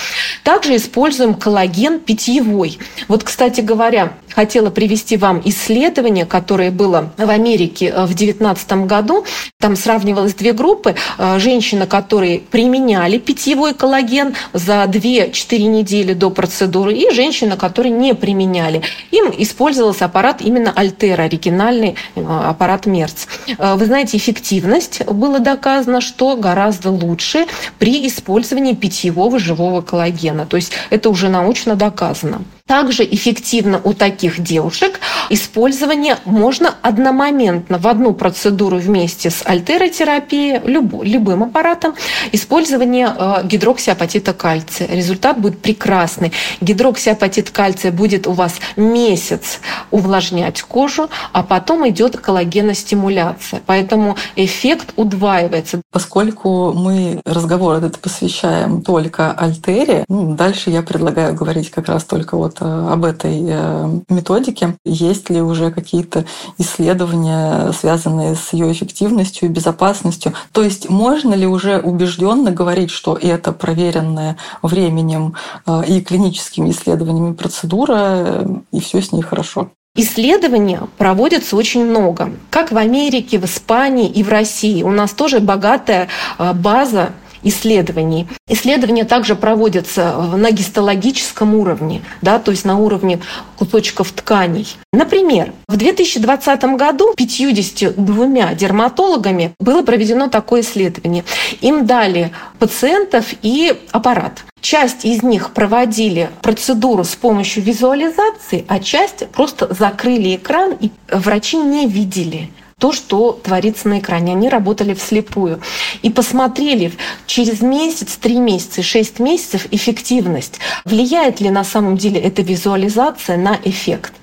Также 0.43 0.75
используем 0.75 1.33
коллаген 1.33 1.99
питьевой. 1.99 2.77
Вот, 3.07 3.23
кстати 3.23 3.61
говоря, 3.61 4.13
хотела 4.35 4.69
привести 4.69 5.17
вам 5.17 5.41
исследование, 5.45 6.25
которое 6.25 6.69
было 6.69 7.11
в 7.17 7.29
Америке 7.29 7.87
э, 7.87 8.03
в 8.03 8.13
2019 8.13 8.71
году. 8.85 9.25
Там 9.59 9.75
сравнивалось 9.75 10.35
две 10.35 10.53
группы. 10.53 10.95
Э, 11.17 11.39
женщины, 11.39 11.87
которые 11.87 12.39
применяли 12.39 13.17
питьевой 13.17 13.73
коллаген 13.73 14.35
за 14.53 14.83
2-4 14.83 15.57
недели 15.63 16.13
до 16.13 16.29
процедуры, 16.29 16.93
и 16.93 17.11
женщины, 17.11 17.57
которые 17.57 17.91
не 17.91 18.13
применяли. 18.13 18.83
Им 19.11 19.33
использовался 19.37 20.05
аппарат 20.05 20.41
именно 20.41 20.71
Ulthera, 20.75 21.23
оригинальный 21.23 21.95
э, 22.15 22.21
аппарат 22.23 22.85
Merz. 22.85 23.25
Вы 23.57 23.85
знаете, 23.85 24.17
эффективность 24.17 25.01
было 25.15 25.39
доказано, 25.39 26.01
что 26.01 26.35
гораздо 26.35 26.91
лучше 26.91 27.47
при 27.79 28.07
использовании 28.07 28.73
питьевого 28.73 29.39
живого 29.39 29.81
коллагена. 29.81 30.45
То 30.45 30.57
есть 30.57 30.71
это 30.89 31.09
уже 31.09 31.29
научно 31.29 31.75
доказано. 31.75 32.41
Также 32.67 33.03
эффективно 33.03 33.79
у 33.83 33.93
таких 33.93 34.41
девушек 34.41 34.99
использование 35.29 36.17
можно 36.25 36.73
одномоментно 36.81 37.77
в 37.77 37.85
одну 37.85 38.11
процедуру 38.11 38.77
вместе 38.77 39.29
с 39.29 39.45
альтеротерапией, 39.45 40.59
любым 40.65 41.43
аппаратом, 41.43 41.93
использование 42.31 43.13
э, 43.15 43.41
гидроксиапатита 43.43 44.33
кальция. 44.33 44.87
Результат 44.87 45.39
будет 45.39 45.59
прекрасный. 45.61 46.31
Гидроксиапатит 46.59 47.51
кальция 47.51 47.91
будет 47.91 48.25
у 48.25 48.31
вас 48.31 48.55
месяц 48.75 49.59
увлажнять 49.91 50.63
кожу, 50.63 51.11
а 51.33 51.43
потом 51.43 51.87
идет 51.87 52.17
коллагеностимуляция. 52.17 53.61
Поэтому 53.67 54.17
эффект 54.35 54.93
удваивается. 54.95 55.81
Поскольку 55.91 56.73
мы 56.73 57.21
разговор 57.25 57.75
этот 57.75 57.99
посвящаем 57.99 58.81
только 58.81 59.33
альтере, 59.33 60.03
ну, 60.09 60.33
дальше 60.33 60.71
я 60.71 60.81
предлагаю 60.81 61.35
говорить 61.35 61.69
как 61.69 61.89
раз 61.89 62.03
только 62.05 62.35
вот 62.35 62.54
вот 62.59 62.67
э, 62.67 62.93
об 62.93 63.05
этой 63.05 63.43
э, 63.47 63.99
методике. 64.09 64.77
Есть 64.85 65.29
ли 65.29 65.41
уже 65.41 65.71
какие-то 65.71 66.25
исследования, 66.57 67.71
связанные 67.71 68.35
с 68.35 68.53
ее 68.53 68.71
эффективностью 68.71 69.49
и 69.49 69.51
безопасностью? 69.51 70.33
То 70.51 70.63
есть 70.63 70.89
можно 70.89 71.33
ли 71.33 71.47
уже 71.47 71.79
убежденно 71.79 72.51
говорить, 72.51 72.91
что 72.91 73.17
это 73.19 73.51
проверенная 73.51 74.37
временем 74.61 75.35
э, 75.65 75.83
и 75.87 76.01
клиническими 76.01 76.71
исследованиями 76.71 77.33
процедура, 77.33 78.45
и 78.71 78.79
все 78.79 79.01
с 79.01 79.11
ней 79.11 79.21
хорошо? 79.21 79.69
Исследования 79.97 80.81
проводятся 80.97 81.55
очень 81.55 81.85
много. 81.85 82.31
Как 82.49 82.73
в 82.73 82.77
Америке, 82.77 83.39
в 83.39 83.45
Испании 83.45 84.09
и 84.09 84.23
в 84.23 84.29
России. 84.29 84.83
У 84.83 84.91
нас 84.91 85.13
тоже 85.13 85.39
богатая 85.39 86.09
база 86.37 87.11
исследований. 87.45 88.27
Исследования 88.49 89.05
также 89.05 89.35
проводятся 89.35 90.13
на 90.35 90.51
гистологическом 90.51 91.55
уровне, 91.55 92.01
да, 92.21 92.39
то 92.39 92.51
есть 92.51 92.65
на 92.65 92.77
уровне 92.77 93.21
кусочков 93.57 94.11
тканей. 94.11 94.67
Например, 94.91 95.53
в 95.69 95.77
2020 95.77 96.63
году 96.75 97.13
52 97.15 98.53
дерматологами 98.55 99.53
было 99.59 99.83
проведено 99.83 100.27
такое 100.27 100.61
исследование. 100.61 101.23
Им 101.61 101.85
дали 101.85 102.31
пациентов 102.59 103.27
и 103.41 103.73
аппарат. 103.91 104.43
Часть 104.61 105.05
из 105.05 105.21
них 105.21 105.51
проводили 105.51 106.31
процедуру 106.41 107.03
с 107.03 107.15
помощью 107.15 107.63
визуализации, 107.63 108.65
а 108.67 108.79
часть 108.79 109.27
просто 109.29 109.71
закрыли 109.71 110.35
экран, 110.35 110.73
и 110.79 110.89
врачи 111.11 111.57
не 111.57 111.87
видели 111.87 112.49
то, 112.85 112.91
что 112.91 113.31
творится 113.31 113.89
на 113.89 113.97
экране. 113.97 114.33
Они 114.33 114.47
работали 114.47 114.93
вслепую. 114.93 115.59
И 116.03 116.11
посмотрели 116.11 116.91
через 117.25 117.61
месяц, 117.61 118.15
три 118.15 118.37
месяца, 118.37 118.83
шесть 118.83 119.17
месяцев 119.17 119.65
эффективность. 119.71 120.59
Влияет 120.83 121.41
ли 121.41 121.49
на 121.49 121.63
самом 121.63 121.97
деле 121.97 122.21
эта 122.21 122.43
визуализация 122.43 123.37
на 123.37 123.57
эффект? 123.63 124.13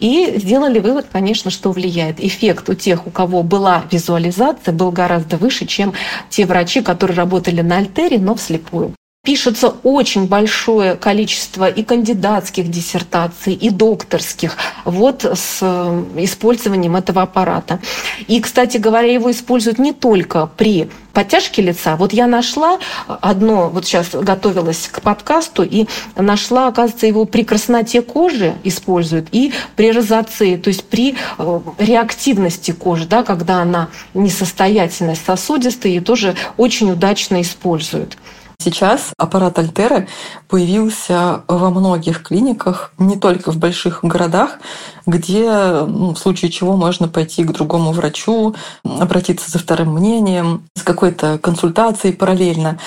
И 0.00 0.34
сделали 0.36 0.80
вывод, 0.80 1.06
конечно, 1.10 1.50
что 1.50 1.72
влияет. 1.72 2.22
Эффект 2.22 2.68
у 2.68 2.74
тех, 2.74 3.06
у 3.06 3.10
кого 3.10 3.42
была 3.42 3.84
визуализация, 3.90 4.74
был 4.74 4.90
гораздо 4.90 5.38
выше, 5.38 5.64
чем 5.64 5.94
те 6.28 6.44
врачи, 6.44 6.82
которые 6.82 7.16
работали 7.16 7.62
на 7.62 7.78
альтере, 7.78 8.18
но 8.18 8.34
вслепую. 8.34 8.94
Пишется 9.22 9.74
очень 9.82 10.28
большое 10.28 10.96
количество 10.96 11.68
и 11.68 11.82
кандидатских 11.82 12.70
диссертаций, 12.70 13.52
и 13.52 13.68
докторских 13.68 14.56
вот 14.86 15.26
с 15.26 15.58
э, 15.60 16.04
использованием 16.16 16.96
этого 16.96 17.20
аппарата. 17.20 17.80
И, 18.28 18.40
кстати 18.40 18.78
говоря, 18.78 19.12
его 19.12 19.30
используют 19.30 19.78
не 19.78 19.92
только 19.92 20.46
при 20.46 20.88
подтяжке 21.12 21.60
лица. 21.60 21.96
Вот 21.96 22.14
я 22.14 22.26
нашла 22.26 22.78
одно, 23.08 23.68
вот 23.68 23.84
сейчас 23.84 24.08
готовилась 24.14 24.88
к 24.90 25.02
подкасту, 25.02 25.64
и 25.64 25.86
нашла, 26.16 26.68
оказывается, 26.68 27.06
его 27.06 27.26
при 27.26 27.44
красноте 27.44 28.00
кожи 28.00 28.54
используют 28.64 29.28
и 29.32 29.52
при 29.76 29.92
розации, 29.92 30.56
то 30.56 30.68
есть 30.68 30.84
при 30.84 31.14
э, 31.36 31.60
реактивности 31.76 32.70
кожи, 32.70 33.04
да, 33.04 33.22
когда 33.22 33.60
она 33.60 33.90
несостоятельность 34.14 35.26
сосудистая, 35.26 35.92
и 35.92 36.00
тоже 36.00 36.36
очень 36.56 36.90
удачно 36.90 37.42
используют. 37.42 38.16
Сейчас 38.62 39.14
аппарат 39.16 39.58
Альтера 39.58 40.06
появился 40.50 41.42
во 41.46 41.70
многих 41.70 42.24
клиниках, 42.24 42.92
не 42.98 43.16
только 43.16 43.52
в 43.52 43.56
больших 43.56 44.00
городах, 44.02 44.58
где 45.06 45.48
ну, 45.86 46.14
в 46.14 46.18
случае 46.18 46.50
чего 46.50 46.76
можно 46.76 47.06
пойти 47.08 47.44
к 47.44 47.52
другому 47.52 47.92
врачу, 47.92 48.56
обратиться 48.84 49.48
за 49.50 49.60
вторым 49.60 49.94
мнением, 49.94 50.64
с 50.74 50.82
какой-то 50.82 51.38
консультацией 51.38 52.14
параллельно. 52.14 52.78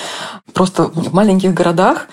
Просто 0.52 0.84
в 0.84 1.14
маленьких 1.14 1.54
городах 1.54 2.06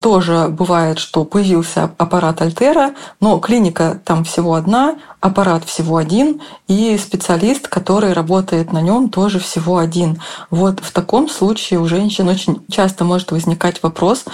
тоже 0.00 0.46
бывает, 0.48 1.00
что 1.00 1.24
появился 1.24 1.90
аппарат 1.98 2.40
Альтера, 2.40 2.94
но 3.20 3.38
клиника 3.40 4.00
там 4.04 4.22
всего 4.22 4.54
одна, 4.54 4.96
аппарат 5.20 5.64
всего 5.64 5.96
один, 5.96 6.40
и 6.68 6.96
специалист, 6.98 7.66
который 7.66 8.12
работает 8.12 8.72
на 8.72 8.80
нем, 8.80 9.08
тоже 9.08 9.40
всего 9.40 9.78
один. 9.78 10.22
Вот 10.50 10.78
в 10.78 10.92
таком 10.92 11.28
случае 11.28 11.80
у 11.80 11.86
женщин 11.86 12.28
очень 12.28 12.64
часто 12.70 13.04
может 13.04 13.32
возникать 13.32 13.82
вопрос, 13.82 14.24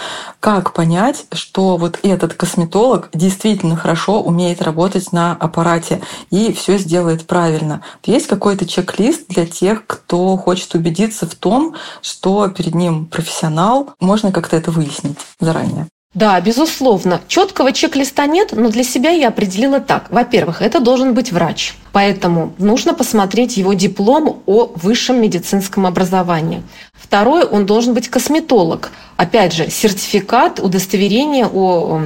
как 0.41 0.64
понять, 0.73 1.27
что 1.33 1.77
вот 1.77 1.99
этот 2.03 2.35
косметолог 2.35 3.11
действительно 3.13 3.77
хорошо 3.77 4.23
умеет 4.23 4.63
работать 4.63 5.13
на 5.13 5.33
аппарате 5.33 6.01
и 6.31 6.53
все 6.53 6.79
сделает 6.79 7.27
правильно. 7.27 7.83
Есть 8.05 8.27
какой-то 8.27 8.67
чек-лист 8.67 9.27
для 9.29 9.47
тех, 9.47 9.87
кто 9.87 10.37
хочет 10.37 10.75
убедиться 10.75 11.27
в 11.27 11.35
том, 11.35 11.75
что 12.03 12.49
перед 12.49 12.75
ним 12.75 13.07
профессионал, 13.07 13.91
можно 14.01 14.33
как-то 14.33 14.57
это 14.57 14.71
выяснить 14.71 15.19
заранее. 15.41 15.89
Да, 16.15 16.41
безусловно. 16.41 17.21
Четкого 17.27 17.73
чек-листа 17.73 18.27
нет, 18.27 18.53
но 18.53 18.71
для 18.71 18.85
себя 18.85 19.11
я 19.11 19.29
определила 19.29 19.81
так. 19.81 20.11
Во-первых, 20.11 20.63
это 20.63 20.79
должен 20.79 21.13
быть 21.13 21.33
врач. 21.33 21.75
Поэтому 21.93 22.55
нужно 22.59 22.95
посмотреть 22.95 23.57
его 23.57 23.73
диплом 23.75 24.43
о 24.47 24.73
высшем 24.77 25.21
медицинском 25.21 25.87
образовании. 25.87 26.63
Второе, 26.93 27.45
он 27.45 27.67
должен 27.67 27.95
быть 27.95 28.09
косметолог. 28.09 28.93
Опять 29.17 29.55
же, 29.55 29.69
сертификат, 29.69 30.61
удостоверение 30.61 31.49
о 31.53 32.01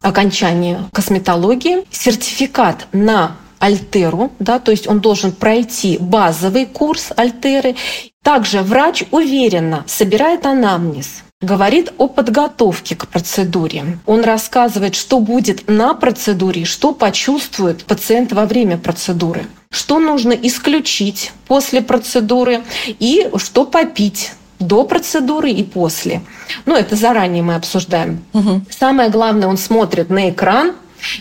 окончании 0.00 0.78
косметологии, 0.92 1.84
сертификат 1.90 2.86
на 2.92 3.36
Альтеру, 3.58 4.32
да, 4.38 4.58
то 4.58 4.70
есть 4.70 4.88
он 4.88 5.00
должен 5.00 5.32
пройти 5.32 5.98
базовый 6.00 6.64
курс 6.64 7.12
Альтеры. 7.14 7.76
Также 8.22 8.62
врач 8.62 9.04
уверенно 9.10 9.84
собирает 9.86 10.46
анамнез, 10.46 11.22
говорит 11.40 11.92
о 11.96 12.06
подготовке 12.06 12.96
к 12.96 13.08
процедуре. 13.08 13.98
Он 14.06 14.22
рассказывает, 14.22 14.94
что 14.94 15.20
будет 15.20 15.68
на 15.68 15.94
процедуре, 15.94 16.64
что 16.64 16.92
почувствует 16.92 17.84
пациент 17.84 18.32
во 18.32 18.44
время 18.44 18.76
процедуры, 18.76 19.46
что 19.70 19.98
нужно 19.98 20.32
исключить 20.32 21.32
после 21.46 21.80
процедуры 21.80 22.62
и 22.86 23.30
что 23.36 23.64
попить 23.64 24.32
до 24.58 24.84
процедуры 24.84 25.50
и 25.50 25.64
после. 25.64 26.20
Ну, 26.66 26.76
это 26.76 26.94
заранее 26.94 27.42
мы 27.42 27.54
обсуждаем. 27.54 28.22
Угу. 28.34 28.62
Самое 28.68 29.08
главное, 29.08 29.48
он 29.48 29.56
смотрит 29.56 30.10
на 30.10 30.28
экран 30.28 30.74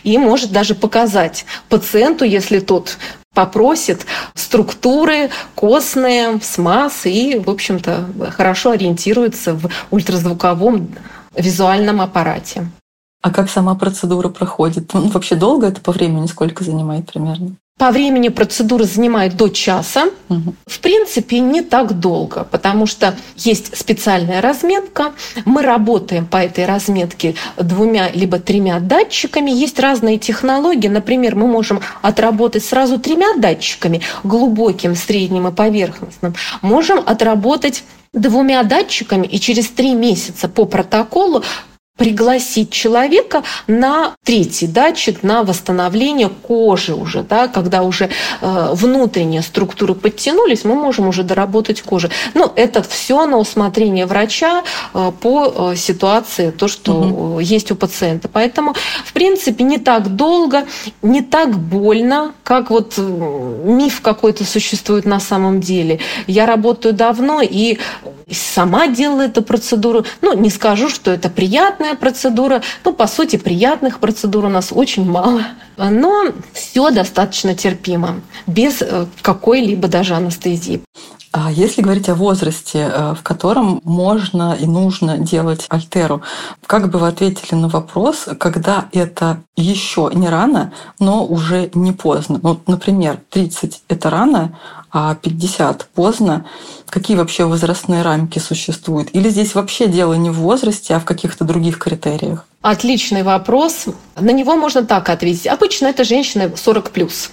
и 0.03 0.17
может 0.17 0.51
даже 0.51 0.75
показать 0.75 1.45
пациенту, 1.69 2.25
если 2.25 2.59
тот 2.59 2.97
попросит 3.39 4.05
структуры 4.35 5.29
костные, 5.55 6.41
смаз 6.41 7.05
и, 7.05 7.39
в 7.39 7.49
общем-то, 7.49 8.31
хорошо 8.31 8.71
ориентируется 8.71 9.53
в 9.53 9.69
ультразвуковом 9.91 10.89
визуальном 11.37 12.01
аппарате. 12.01 12.69
А 13.21 13.31
как 13.31 13.49
сама 13.49 13.75
процедура 13.75 14.27
проходит? 14.27 14.93
Ну, 14.93 15.07
вообще 15.07 15.35
долго 15.35 15.67
это 15.67 15.79
по 15.79 15.93
времени 15.93 16.27
сколько 16.27 16.65
занимает 16.65 17.09
примерно? 17.09 17.55
По 17.79 17.91
времени 17.91 18.27
процедура 18.27 18.83
занимает 18.83 19.37
до 19.37 19.47
часа. 19.47 20.09
Угу. 20.27 20.53
В 20.67 20.79
принципе, 20.81 21.39
не 21.39 21.61
так 21.61 21.97
долго, 21.97 22.43
потому 22.43 22.85
что 22.85 23.15
есть 23.37 23.75
специальная 23.77 24.41
разметка. 24.41 25.13
Мы 25.45 25.61
работаем 25.61 26.25
по 26.25 26.35
этой 26.35 26.65
разметке 26.65 27.35
двумя 27.55 28.11
либо 28.11 28.37
тремя 28.37 28.81
датчиками. 28.81 29.49
Есть 29.49 29.79
разные 29.79 30.17
технологии. 30.17 30.89
Например, 30.89 31.37
мы 31.37 31.47
можем 31.47 31.79
отработать 32.01 32.65
сразу 32.65 32.99
тремя 32.99 33.37
датчиками, 33.37 34.01
глубоким, 34.25 34.93
средним 34.93 35.47
и 35.47 35.51
поверхностным. 35.53 36.35
Можем 36.61 37.01
отработать 37.05 37.85
двумя 38.11 38.63
датчиками 38.63 39.25
и 39.25 39.39
через 39.39 39.69
три 39.69 39.93
месяца 39.93 40.49
по 40.49 40.65
протоколу 40.65 41.43
пригласить 41.99 42.71
человека 42.71 43.43
на 43.67 44.15
третий 44.23 44.67
датчик, 44.67 45.21
на 45.21 45.43
восстановление 45.43 46.29
кожи 46.29 46.95
уже, 46.95 47.23
да, 47.23 47.49
когда 47.49 47.83
уже 47.83 48.09
э, 48.41 48.69
внутренние 48.71 49.41
структуры 49.41 49.93
подтянулись, 49.93 50.63
мы 50.63 50.75
можем 50.75 51.09
уже 51.09 51.23
доработать 51.23 51.81
кожу. 51.81 52.09
Но 52.33 52.51
это 52.55 52.81
все 52.83 53.25
на 53.25 53.37
усмотрение 53.37 54.05
врача 54.05 54.63
э, 54.93 55.11
по 55.19 55.71
э, 55.73 55.75
ситуации, 55.75 56.51
то, 56.51 56.69
что 56.69 56.93
угу. 56.93 57.39
есть 57.39 57.69
у 57.69 57.75
пациента. 57.75 58.29
Поэтому, 58.31 58.75
в 59.03 59.11
принципе, 59.11 59.65
не 59.65 59.77
так 59.77 60.15
долго, 60.15 60.65
не 61.01 61.21
так 61.21 61.59
больно, 61.59 62.33
как 62.43 62.69
вот 62.69 62.93
э, 62.95 63.01
миф 63.01 63.99
какой-то 63.99 64.45
существует 64.45 65.03
на 65.03 65.19
самом 65.19 65.59
деле. 65.59 65.99
Я 66.27 66.45
работаю 66.45 66.93
давно 66.93 67.41
и 67.41 67.77
сама 68.31 68.87
делала 68.87 69.23
эту 69.23 69.41
процедуру. 69.41 70.05
Ну, 70.21 70.33
не 70.33 70.49
скажу, 70.49 70.89
что 70.89 71.11
это 71.11 71.29
приятно, 71.29 71.85
сложная 71.89 71.95
процедура. 71.95 72.61
Ну, 72.85 72.93
по 72.93 73.07
сути, 73.07 73.37
приятных 73.37 73.99
процедур 73.99 74.45
у 74.45 74.49
нас 74.49 74.71
очень 74.71 75.09
мало. 75.09 75.41
Но 75.77 76.25
все 76.53 76.91
достаточно 76.91 77.55
терпимо, 77.55 78.21
без 78.47 78.81
э, 78.81 79.05
какой-либо 79.21 79.87
даже 79.87 80.15
анестезии. 80.15 80.81
А 81.31 81.51
если 81.51 81.83
говорить 81.83 82.09
о 82.09 82.15
возрасте, 82.15 82.89
э, 82.91 83.13
в 83.13 83.21
котором 83.23 83.79
можно 83.83 84.57
и 84.59 84.65
нужно 84.65 85.17
делать 85.17 85.67
альтеру, 85.69 86.21
как 86.65 86.89
бы 86.89 86.99
вы 86.99 87.07
ответили 87.07 87.55
на 87.55 87.67
вопрос, 87.67 88.27
когда 88.39 88.85
это 88.93 89.37
еще 89.55 90.09
не 90.13 90.27
рано, 90.27 90.71
но 90.99 91.25
уже 91.25 91.69
не 91.75 91.91
поздно? 91.91 92.39
Ну, 92.41 92.59
например, 92.67 93.19
30– 93.29 93.83
это 93.89 94.09
рано, 94.09 94.57
а 94.91 95.15
50 95.15 95.87
поздно. 95.93 96.45
Какие 96.89 97.17
вообще 97.17 97.45
возрастные 97.45 98.01
рамки 98.01 98.39
существуют? 98.39 99.09
Или 99.13 99.29
здесь 99.29 99.55
вообще 99.55 99.87
дело 99.87 100.13
не 100.13 100.29
в 100.29 100.39
возрасте, 100.39 100.95
а 100.95 100.99
в 100.99 101.05
каких-то 101.05 101.45
других 101.45 101.77
критериях? 101.77 102.45
Отличный 102.61 103.23
вопрос. 103.23 103.85
На 104.19 104.31
него 104.31 104.55
можно 104.55 104.83
так 104.83 105.09
ответить. 105.09 105.47
Обычно 105.47 105.87
это 105.87 106.03
женщины 106.03 106.51
40 106.55 106.91
плюс 106.91 107.31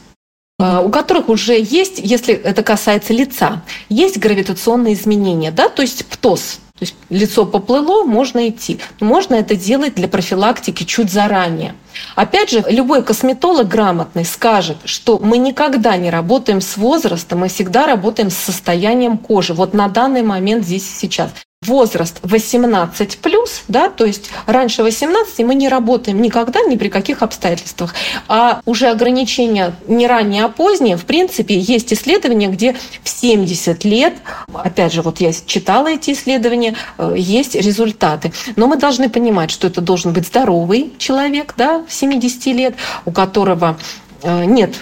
у 0.59 0.89
которых 0.89 1.29
уже 1.29 1.59
есть, 1.59 2.01
если 2.03 2.33
это 2.33 2.63
касается 2.63 3.13
лица, 3.13 3.63
есть 3.91 4.19
гравитационные 4.19 4.95
изменения, 4.95 5.51
да, 5.51 5.69
то 5.69 5.83
есть 5.83 6.07
птоз, 6.07 6.61
То 6.79 6.83
есть 6.85 6.95
лицо 7.09 7.47
поплыло, 7.47 8.05
можно 8.05 8.49
идти. 8.49 8.79
можно 9.01 9.35
это 9.35 9.57
делать 9.57 9.95
для 9.95 10.09
профилактики 10.09 10.85
чуть 10.85 11.11
заранее. 11.11 11.75
Опять 12.15 12.51
же, 12.51 12.63
любой 12.69 13.03
косметолог 13.03 13.67
грамотный 13.67 14.27
скажет, 14.27 14.77
что 14.85 15.19
мы 15.19 15.39
никогда 15.39 15.97
не 15.97 16.11
работаем 16.11 16.61
с 16.61 16.77
возрастом, 16.77 17.41
мы 17.41 17.49
всегда 17.49 17.87
работаем 17.87 18.29
с 18.29 18.37
состоянием 18.37 19.17
кожи. 19.17 19.55
Вот 19.55 19.73
на 19.73 19.89
данный 19.89 20.23
момент 20.23 20.65
здесь 20.67 20.83
и 20.83 21.01
сейчас 21.01 21.31
возраст 21.67 22.19
18 22.23 23.19
плюс, 23.19 23.63
да, 23.69 23.89
то 23.89 24.05
есть 24.05 24.31
раньше 24.47 24.83
18 24.83 25.39
мы 25.41 25.55
не 25.55 25.69
работаем 25.69 26.21
никогда, 26.23 26.63
ни 26.63 26.77
при 26.77 26.89
каких 26.89 27.23
обстоятельствах. 27.23 27.95
А 28.29 28.61
уже 28.65 28.89
ограничения 28.89 29.75
не 29.89 30.07
раннее, 30.07 30.45
а 30.45 30.49
позднее, 30.49 30.97
в 30.97 31.05
принципе, 31.05 31.59
есть 31.59 31.93
исследования, 31.93 32.49
где 32.49 32.77
в 33.03 33.09
70 33.09 33.85
лет, 33.85 34.15
опять 34.53 34.93
же, 34.93 35.03
вот 35.03 35.21
я 35.21 35.33
читала 35.33 35.89
эти 35.89 36.13
исследования, 36.13 36.77
э, 36.99 37.15
есть 37.17 37.55
результаты. 37.55 38.33
Но 38.57 38.67
мы 38.67 38.77
должны 38.77 39.09
понимать, 39.09 39.51
что 39.51 39.67
это 39.67 39.81
должен 39.81 40.13
быть 40.13 40.27
здоровый 40.27 40.93
человек, 40.99 41.55
да, 41.57 41.85
70 41.89 42.47
лет, 42.47 42.75
у 43.05 43.13
которого 43.13 43.79
э, 44.23 44.45
нет 44.45 44.77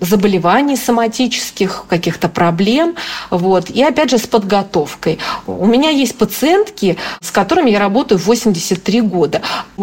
заболеваний 0.00 0.76
соматических, 0.76 1.84
каких-то 1.88 2.28
проблем. 2.28 2.94
Вот. 3.30 3.70
И 3.70 3.82
опять 3.82 4.10
же 4.10 4.18
с 4.18 4.26
подготовкой. 4.26 5.18
У 5.46 5.66
меня 5.66 5.90
есть 5.90 6.16
пациентки, 6.16 6.96
с 7.20 7.30
которыми 7.30 7.70
я 7.70 7.78
работаю 7.78 8.18
83 8.18 9.00
года. 9.02 9.42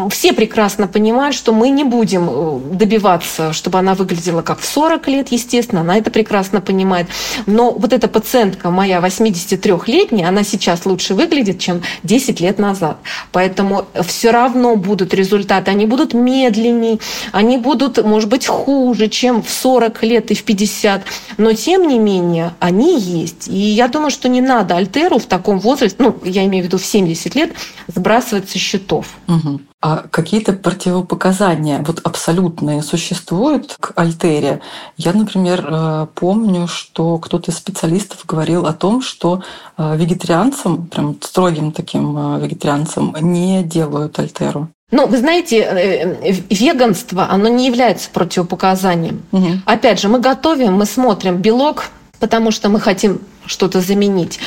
Все 0.09 0.33
прекрасно 0.33 0.87
понимают, 0.87 1.35
что 1.35 1.53
мы 1.53 1.69
не 1.69 1.83
будем 1.83 2.29
э, 2.29 2.59
добиваться, 2.75 3.53
чтобы 3.53 3.79
она 3.79 3.93
выглядела 3.93 4.41
как 4.41 4.59
в 4.59 4.65
40 4.65 5.07
лет, 5.07 5.31
естественно, 5.31 5.81
она 5.81 5.97
это 5.97 6.11
прекрасно 6.11 6.61
понимает. 6.61 7.07
Но 7.45 7.71
вот 7.71 7.93
эта 7.93 8.07
пациентка 8.07 8.69
моя 8.69 8.99
83-летняя, 8.99 10.27
она 10.27 10.43
сейчас 10.43 10.85
лучше 10.85 11.13
выглядит, 11.13 11.59
чем 11.59 11.81
10 12.03 12.39
лет 12.39 12.59
назад. 12.59 12.97
Поэтому 13.31 13.85
все 14.05 14.31
равно 14.31 14.75
будут 14.75 15.13
результаты. 15.13 15.71
Они 15.71 15.85
будут 15.85 16.13
медленнее, 16.13 16.99
они 17.31 17.57
будут, 17.57 18.03
может 18.03 18.29
быть, 18.29 18.47
хуже, 18.47 19.07
чем 19.09 19.41
в 19.41 19.49
40 19.49 20.02
лет 20.03 20.31
и 20.31 20.35
в 20.35 20.43
50, 20.43 21.03
но 21.37 21.53
тем 21.53 21.87
не 21.87 21.99
менее 21.99 22.53
они 22.59 22.99
есть. 22.99 23.47
И 23.47 23.57
я 23.57 23.87
думаю, 23.87 24.11
что 24.11 24.29
не 24.29 24.41
надо 24.41 24.75
Альтеру 24.75 25.19
в 25.19 25.25
таком 25.25 25.59
возрасте, 25.59 25.97
ну, 25.99 26.17
я 26.23 26.45
имею 26.45 26.63
в 26.63 26.67
виду 26.67 26.77
в 26.77 26.85
70 26.85 27.35
лет, 27.35 27.53
сбрасывать 27.87 28.49
со 28.49 28.57
счетов. 28.57 29.07
Угу. 29.27 29.61
А 29.81 29.97
какие-то 30.09 30.53
противопоказания 30.53 31.83
вот 31.85 31.99
абсолютные 32.05 32.81
существуют 32.81 33.75
к 33.81 33.91
Альтере? 33.97 34.61
Я, 34.95 35.11
например, 35.11 35.67
э, 35.67 36.07
помню, 36.15 36.67
что 36.67 37.17
кто-то 37.17 37.51
из 37.51 37.57
специалистов 37.57 38.25
говорил 38.25 38.65
о 38.65 38.71
том, 38.71 39.01
что 39.01 39.43
э, 39.77 39.97
вегетарианцам, 39.97 40.87
прям 40.87 41.17
строгим 41.21 41.73
таким 41.73 42.17
э, 42.17 42.39
вегетарианцам, 42.39 43.13
не 43.19 43.61
делают 43.63 44.17
Альтеру. 44.19 44.69
Ну, 44.93 45.07
вы 45.07 45.17
знаете, 45.17 45.57
э, 45.57 46.15
э, 46.21 46.31
веганство, 46.51 47.27
оно 47.27 47.47
не 47.47 47.65
является 47.65 48.11
противопоказанием. 48.11 49.23
Угу. 49.31 49.47
Опять 49.65 49.99
же, 49.99 50.07
мы 50.07 50.19
готовим, 50.19 50.73
мы 50.73 50.85
смотрим 50.85 51.37
белок, 51.37 51.85
потому 52.19 52.51
что 52.51 52.69
мы 52.69 52.79
хотим 52.79 53.19
что-то 53.47 53.81
заменить. 53.81 54.39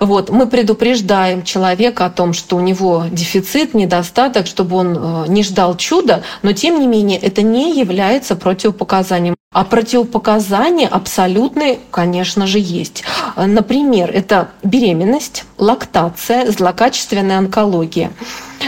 Вот, 0.00 0.30
мы 0.30 0.46
предупреждаем 0.46 1.42
человека 1.42 2.06
о 2.06 2.10
том, 2.10 2.32
что 2.32 2.56
у 2.56 2.60
него 2.60 3.04
дефицит, 3.12 3.74
недостаток, 3.74 4.46
чтобы 4.46 4.76
он 4.76 4.96
э, 4.96 5.24
не 5.28 5.42
ждал 5.42 5.76
чуда, 5.76 6.22
но 6.42 6.52
тем 6.52 6.80
не 6.80 6.86
менее 6.86 7.18
это 7.18 7.42
не 7.42 7.78
является 7.78 8.34
противопоказанием. 8.34 9.36
А 9.52 9.64
противопоказания 9.64 10.88
абсолютные, 10.88 11.80
конечно 11.90 12.46
же, 12.46 12.58
есть. 12.58 13.04
Например, 13.36 14.10
это 14.10 14.50
беременность, 14.62 15.44
лактация, 15.58 16.50
злокачественная 16.50 17.36
онкология, 17.36 18.10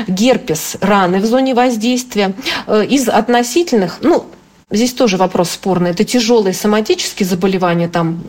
герпес, 0.08 0.76
раны 0.82 1.20
в 1.20 1.24
зоне 1.24 1.54
воздействия. 1.54 2.34
Э, 2.66 2.84
из 2.84 3.08
относительных, 3.08 4.00
ну, 4.02 4.26
Здесь 4.72 4.94
тоже 4.94 5.18
вопрос 5.18 5.50
спорный. 5.50 5.90
Это 5.90 6.02
тяжелые 6.02 6.54
соматические 6.54 7.28
заболевания, 7.28 7.88
там 7.88 8.22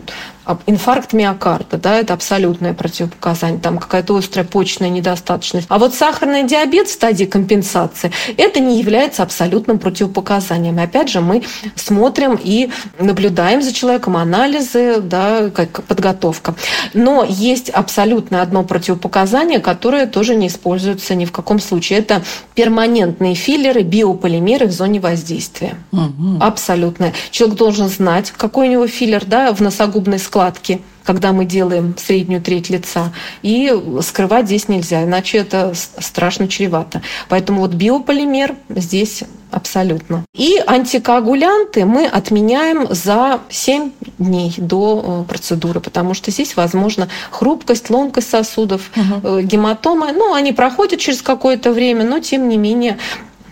инфаркт 0.66 1.14
миокарда, 1.14 1.78
да, 1.78 2.00
это 2.00 2.14
абсолютное 2.14 2.74
противопоказание, 2.74 3.60
там 3.60 3.78
какая-то 3.78 4.16
острая 4.16 4.46
почечная 4.46 4.90
недостаточность. 4.90 5.68
А 5.70 5.80
вот 5.80 5.94
сахарный 5.94 6.44
диабет 6.44 6.88
в 6.88 6.92
стадии 6.92 7.26
компенсации, 7.26 8.12
это 8.38 8.60
не 8.60 8.80
является 8.80 9.24
абсолютным 9.24 9.80
противопоказанием. 9.80 10.80
И 10.80 10.84
опять 10.84 11.10
же, 11.10 11.22
мы 11.22 11.44
смотрим 11.76 12.38
и 12.42 12.70
наблюдаем 13.00 13.62
за 13.62 13.74
человеком 13.74 14.18
анализы, 14.18 15.02
да, 15.02 15.50
как 15.50 15.84
подготовка. 15.84 16.56
Но 16.94 17.26
есть 17.28 17.70
абсолютно 17.70 18.42
одно 18.42 18.64
противопоказание, 18.64 19.60
которое 19.60 20.06
тоже 20.06 20.36
не 20.36 20.48
используется 20.48 21.16
ни 21.16 21.26
в 21.26 21.32
каком 21.32 21.60
случае. 21.60 22.00
Это 22.00 22.24
перманентные 22.56 23.36
филлеры, 23.36 23.82
биополимеры 23.82 24.68
в 24.68 24.72
зоне 24.72 25.00
воздействия. 25.00 25.76
Угу. 25.92 26.40
Абсолютно. 26.42 27.14
Человек 27.32 27.58
должен 27.58 27.90
знать, 27.90 28.32
какой 28.32 28.68
у 28.68 28.72
него 28.72 28.88
филлер 28.88 29.26
да, 29.26 29.54
в 29.54 29.62
носогубной 29.62 30.20
складки, 30.34 30.82
когда 31.04 31.32
мы 31.32 31.46
делаем 31.46 31.96
среднюю 31.96 32.42
треть 32.42 32.72
лица. 32.72 33.14
И 33.44 33.72
скрывать 34.02 34.48
здесь 34.48 34.68
нельзя, 34.68 35.04
иначе 35.04 35.38
это 35.38 35.74
страшно 35.76 36.48
чревато. 36.48 37.04
Поэтому 37.30 37.62
вот 37.62 37.74
биополимер 37.76 38.56
здесь 38.70 39.24
абсолютно. 39.52 40.26
И 40.36 40.60
антикоагулянты 40.66 41.86
мы 41.86 42.08
отменяем 42.08 42.88
за 42.90 43.42
7 43.50 43.92
дней 44.18 44.56
до 44.58 45.26
э, 45.28 45.30
процедуры, 45.30 45.80
потому 45.80 46.16
что 46.16 46.32
здесь 46.32 46.56
возможно 46.56 47.10
хрупкость, 47.30 47.92
ломкость 47.92 48.32
сосудов, 48.32 48.90
угу. 48.96 49.42
гематомы. 49.42 50.14
Ну, 50.14 50.34
они 50.34 50.52
проходят 50.52 51.00
через 51.00 51.22
какое-то 51.22 51.72
время, 51.72 52.06
но 52.06 52.18
тем 52.20 52.50
не 52.50 52.58
менее 52.58 52.98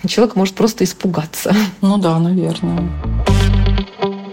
человек 0.08 0.36
может 0.36 0.56
просто 0.56 0.84
испугаться. 0.84 1.54
Ну 1.82 1.98
да, 2.00 2.18
наверное. 2.18 2.90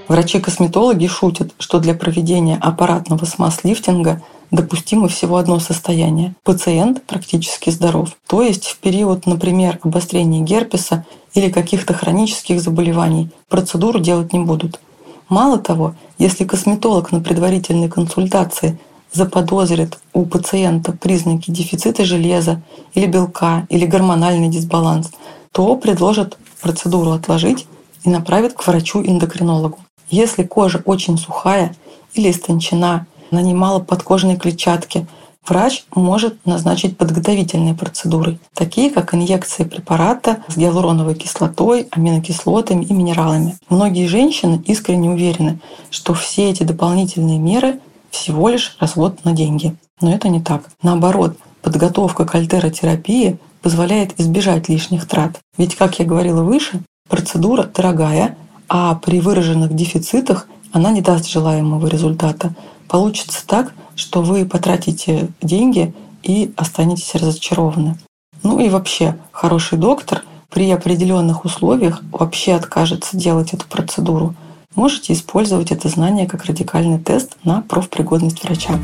Врачи-косметологи 0.08 1.06
шутят, 1.06 1.52
что 1.58 1.78
для 1.78 1.94
проведения 1.94 2.56
аппаратного 2.56 3.26
смаз-лифтинга 3.26 4.22
допустимо 4.50 5.08
всего 5.08 5.36
одно 5.36 5.58
состояние. 5.60 6.34
Пациент 6.42 7.02
практически 7.02 7.68
здоров. 7.68 8.08
То 8.26 8.42
есть 8.42 8.66
в 8.66 8.78
период, 8.78 9.26
например, 9.26 9.78
обострения 9.82 10.40
герпеса 10.40 11.04
или 11.34 11.50
каких-то 11.50 11.92
хронических 11.92 12.60
заболеваний 12.62 13.30
процедуру 13.50 14.00
делать 14.00 14.32
не 14.32 14.38
будут. 14.38 14.80
Мало 15.28 15.58
того, 15.58 15.94
если 16.16 16.44
косметолог 16.44 17.12
на 17.12 17.20
предварительной 17.20 17.90
консультации 17.90 18.78
заподозрит 19.12 19.98
у 20.14 20.24
пациента 20.24 20.92
признаки 20.92 21.50
дефицита 21.50 22.06
железа 22.06 22.62
или 22.94 23.06
белка 23.06 23.66
или 23.68 23.84
гормональный 23.84 24.48
дисбаланс, 24.48 25.10
то 25.52 25.76
предложит 25.76 26.38
процедуру 26.62 27.10
отложить 27.10 27.66
и 28.04 28.10
направит 28.10 28.54
к 28.54 28.66
врачу-эндокринологу. 28.66 29.78
Если 30.10 30.42
кожа 30.42 30.82
очень 30.84 31.18
сухая 31.18 31.74
или 32.14 32.30
истончена, 32.30 33.06
на 33.30 33.42
ней 33.42 33.54
мало 33.54 33.80
подкожной 33.80 34.36
клетчатки, 34.36 35.06
врач 35.46 35.84
может 35.94 36.44
назначить 36.46 36.96
подготовительные 36.96 37.74
процедуры, 37.74 38.38
такие 38.54 38.90
как 38.90 39.14
инъекции 39.14 39.64
препарата 39.64 40.38
с 40.48 40.56
гиалуроновой 40.56 41.14
кислотой, 41.14 41.88
аминокислотами 41.90 42.84
и 42.84 42.92
минералами. 42.92 43.56
Многие 43.68 44.06
женщины 44.06 44.62
искренне 44.66 45.10
уверены, 45.10 45.58
что 45.90 46.14
все 46.14 46.50
эти 46.50 46.62
дополнительные 46.62 47.38
меры 47.38 47.80
всего 48.10 48.48
лишь 48.48 48.76
развод 48.80 49.24
на 49.24 49.32
деньги. 49.32 49.76
Но 50.00 50.12
это 50.12 50.28
не 50.28 50.40
так. 50.40 50.62
Наоборот, 50.82 51.36
подготовка 51.62 52.24
к 52.24 52.34
альтеротерапии 52.34 53.38
позволяет 53.62 54.18
избежать 54.20 54.68
лишних 54.68 55.06
трат. 55.06 55.40
Ведь, 55.56 55.74
как 55.74 55.98
я 55.98 56.04
говорила 56.04 56.42
выше, 56.42 56.80
процедура 57.08 57.64
дорогая, 57.64 58.36
а 58.68 58.94
при 58.94 59.20
выраженных 59.20 59.74
дефицитах 59.74 60.46
она 60.72 60.90
не 60.90 61.00
даст 61.00 61.28
желаемого 61.28 61.86
результата. 61.86 62.54
Получится 62.88 63.46
так, 63.46 63.72
что 63.94 64.22
вы 64.22 64.44
потратите 64.44 65.28
деньги 65.40 65.94
и 66.22 66.52
останетесь 66.56 67.14
разочарованы. 67.14 67.98
Ну 68.42 68.60
и 68.60 68.68
вообще, 68.68 69.16
хороший 69.32 69.78
доктор 69.78 70.22
при 70.50 70.70
определенных 70.70 71.44
условиях 71.44 72.02
вообще 72.12 72.54
откажется 72.54 73.16
делать 73.16 73.52
эту 73.52 73.66
процедуру. 73.66 74.34
Можете 74.74 75.12
использовать 75.12 75.72
это 75.72 75.88
знание 75.88 76.26
как 76.26 76.44
радикальный 76.44 76.98
тест 76.98 77.36
на 77.44 77.62
профпригодность 77.62 78.44
врача. 78.44 78.78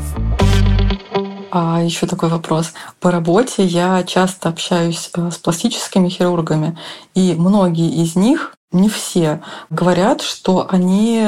А 1.51 1.81
еще 1.81 2.05
такой 2.05 2.27
вопрос. 2.27 2.73
По 2.99 3.11
работе 3.11 3.63
я 3.63 4.03
часто 4.03 4.49
общаюсь 4.49 5.09
э, 5.15 5.31
с 5.31 5.37
пластическими 5.37 6.09
хирургами, 6.09 6.77
и 7.13 7.33
многие 7.37 8.03
из 8.03 8.17
них 8.17 8.54
не 8.71 8.89
все 8.89 9.41
говорят, 9.69 10.21
что 10.21 10.67
они 10.69 11.23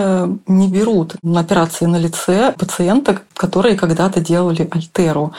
не 0.48 0.68
берут 0.68 1.16
на 1.24 1.40
операции 1.40 1.86
на 1.86 1.98
лице 1.98 2.54
пациенток, 2.58 3.24
которые 3.34 3.78
когда-то 3.78 4.20
делали 4.20 4.68
альтеру. 4.70 5.34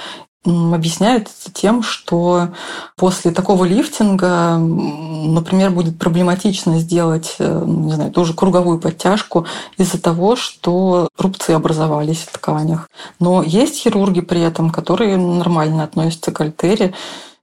Объясняют 0.44 1.28
тем, 1.53 1.82
что 1.82 2.51
после 2.96 3.32
такого 3.32 3.64
лифтинга, 3.64 4.57
например, 4.57 5.72
будет 5.72 5.99
проблематично 5.99 6.78
сделать, 6.78 7.34
э, 7.40 7.64
не 7.66 7.92
знаю, 7.92 8.12
тоже 8.12 8.34
круговую 8.34 8.78
подтяжку 8.78 9.46
из-за 9.76 10.01
того, 10.01 10.36
что 10.36 11.09
рубцы 11.18 11.51
образовались 11.51 12.20
в 12.20 12.32
тканях. 12.32 12.88
Но 13.18 13.42
есть 13.42 13.80
хирурги 13.80 14.20
при 14.20 14.40
этом, 14.40 14.70
которые 14.70 15.16
нормально 15.16 15.82
относятся 15.82 16.30
к 16.30 16.40
альтере. 16.40 16.94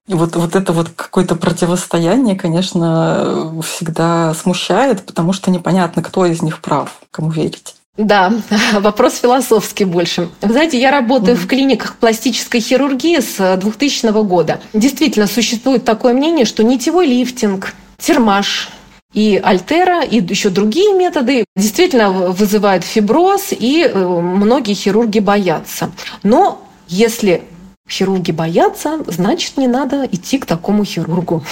Вот, 0.07 0.35
вот 0.35 0.55
это 0.55 0.71
вот 0.71 0.89
какое-то 0.95 1.35
противостояние, 1.35 2.35
конечно, 2.35 3.53
всегда 3.63 4.33
смущает, 4.35 5.03
потому 5.03 5.33
что 5.33 5.49
непонятно, 5.49 6.03
кто 6.03 6.25
из 6.25 6.43
них 6.43 6.59
прав, 6.59 6.99
кому 7.09 7.31
верить. 7.31 7.75
Да, 7.97 8.33
вопрос 8.73 9.15
философский 9.15 9.85
больше. 9.85 10.29
Вы 10.41 10.51
знаете, 10.51 10.79
я 10.79 10.91
работаю 10.91 11.35
mm-hmm. 11.35 11.41
в 11.41 11.47
клиниках 11.47 11.95
пластической 11.95 12.59
хирургии 12.59 13.19
с 13.19 13.57
2000 13.57 14.23
года. 14.23 14.59
Действительно, 14.73 15.27
существует 15.27 15.85
такое 15.85 16.13
мнение, 16.13 16.45
что 16.45 16.63
нитевой 16.63 17.07
лифтинг, 17.07 17.73
термаш, 17.97 18.69
и 19.13 19.39
альтера, 19.41 20.03
и 20.03 20.21
еще 20.21 20.49
другие 20.49 20.93
методы 20.93 21.45
действительно 21.55 22.11
вызывают 22.11 22.83
фиброз, 22.83 23.47
и 23.51 23.89
э, 23.89 23.97
многие 23.97 24.73
хирурги 24.73 25.19
боятся. 25.19 25.89
Но 26.21 26.61
если 26.89 27.45
хирурги 27.89 28.31
боятся, 28.31 28.99
значит, 29.07 29.57
не 29.57 29.67
надо 29.67 30.05
идти 30.05 30.37
к 30.37 30.45
такому 30.45 30.83
хирургу. 30.85 31.43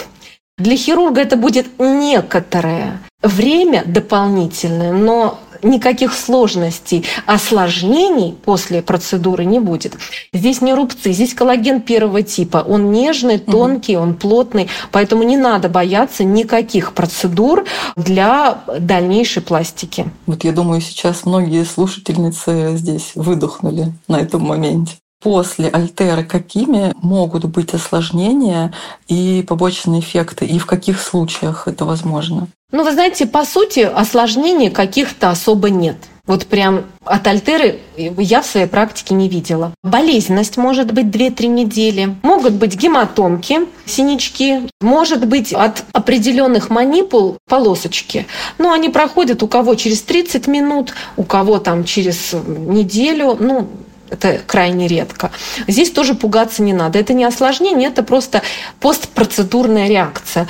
Для 0.57 0.77
хирурга 0.77 1.21
это 1.21 1.35
будет 1.35 1.79
некоторое 1.79 2.99
время 3.23 3.83
дополнительное, 3.85 4.91
но 4.91 5.39
никаких 5.63 6.13
сложностей, 6.13 7.05
осложнений 7.25 8.35
после 8.45 8.81
процедуры 8.81 9.45
не 9.45 9.59
будет. 9.59 9.95
Здесь 10.31 10.61
не 10.61 10.73
рубцы, 10.73 11.11
здесь 11.11 11.33
коллаген 11.33 11.81
первого 11.81 12.21
типа. 12.21 12.63
Он 12.67 12.91
нежный, 12.91 13.39
тонкий, 13.39 13.97
он 13.97 14.13
плотный, 14.13 14.67
поэтому 14.91 15.23
не 15.23 15.37
надо 15.37 15.69
бояться 15.69 16.23
никаких 16.23 16.93
процедур 16.93 17.65
для 17.95 18.63
дальнейшей 18.79 19.41
пластики. 19.41 20.05
Вот 20.27 20.43
я 20.43 20.51
думаю, 20.51 20.81
сейчас 20.81 21.25
многие 21.25 21.63
слушательницы 21.63 22.73
здесь 22.75 23.13
выдохнули 23.15 23.93
на 24.07 24.17
этом 24.17 24.43
моменте 24.43 24.97
после 25.23 25.69
альтеры 25.69 26.23
какими 26.23 26.93
могут 27.01 27.45
быть 27.45 27.73
осложнения 27.73 28.73
и 29.07 29.43
побочные 29.47 30.01
эффекты, 30.01 30.45
и 30.45 30.59
в 30.59 30.65
каких 30.65 30.99
случаях 31.01 31.67
это 31.67 31.85
возможно? 31.85 32.47
Ну, 32.71 32.83
вы 32.83 32.91
знаете, 32.91 33.25
по 33.25 33.45
сути, 33.45 33.79
осложнений 33.79 34.69
каких-то 34.69 35.29
особо 35.29 35.69
нет. 35.69 35.97
Вот 36.25 36.47
прям 36.47 36.85
от 37.03 37.27
альтеры 37.27 37.81
я 37.97 38.41
в 38.41 38.45
своей 38.45 38.65
практике 38.67 39.13
не 39.13 39.27
видела. 39.27 39.73
Болезненность 39.83 40.55
может 40.55 40.93
быть 40.93 41.07
2-3 41.07 41.47
недели. 41.47 42.15
Могут 42.23 42.53
быть 42.53 42.77
гематомки, 42.77 43.67
синячки. 43.85 44.69
Может 44.79 45.27
быть 45.27 45.51
от 45.51 45.83
определенных 45.91 46.69
манипул 46.69 47.37
полосочки. 47.49 48.25
Но 48.57 48.71
они 48.71 48.87
проходят 48.87 49.43
у 49.43 49.49
кого 49.49 49.75
через 49.75 50.01
30 50.01 50.47
минут, 50.47 50.93
у 51.17 51.23
кого 51.23 51.59
там 51.59 51.83
через 51.83 52.33
неделю. 52.33 53.35
Ну, 53.37 53.67
это 54.13 54.39
крайне 54.45 54.87
редко. 54.87 55.31
Здесь 55.67 55.91
тоже 55.91 56.13
пугаться 56.13 56.61
не 56.61 56.73
надо. 56.73 56.99
Это 56.99 57.13
не 57.13 57.25
осложнение, 57.25 57.89
это 57.89 58.03
просто 58.03 58.41
постпроцедурная 58.79 59.87
реакция. 59.87 60.47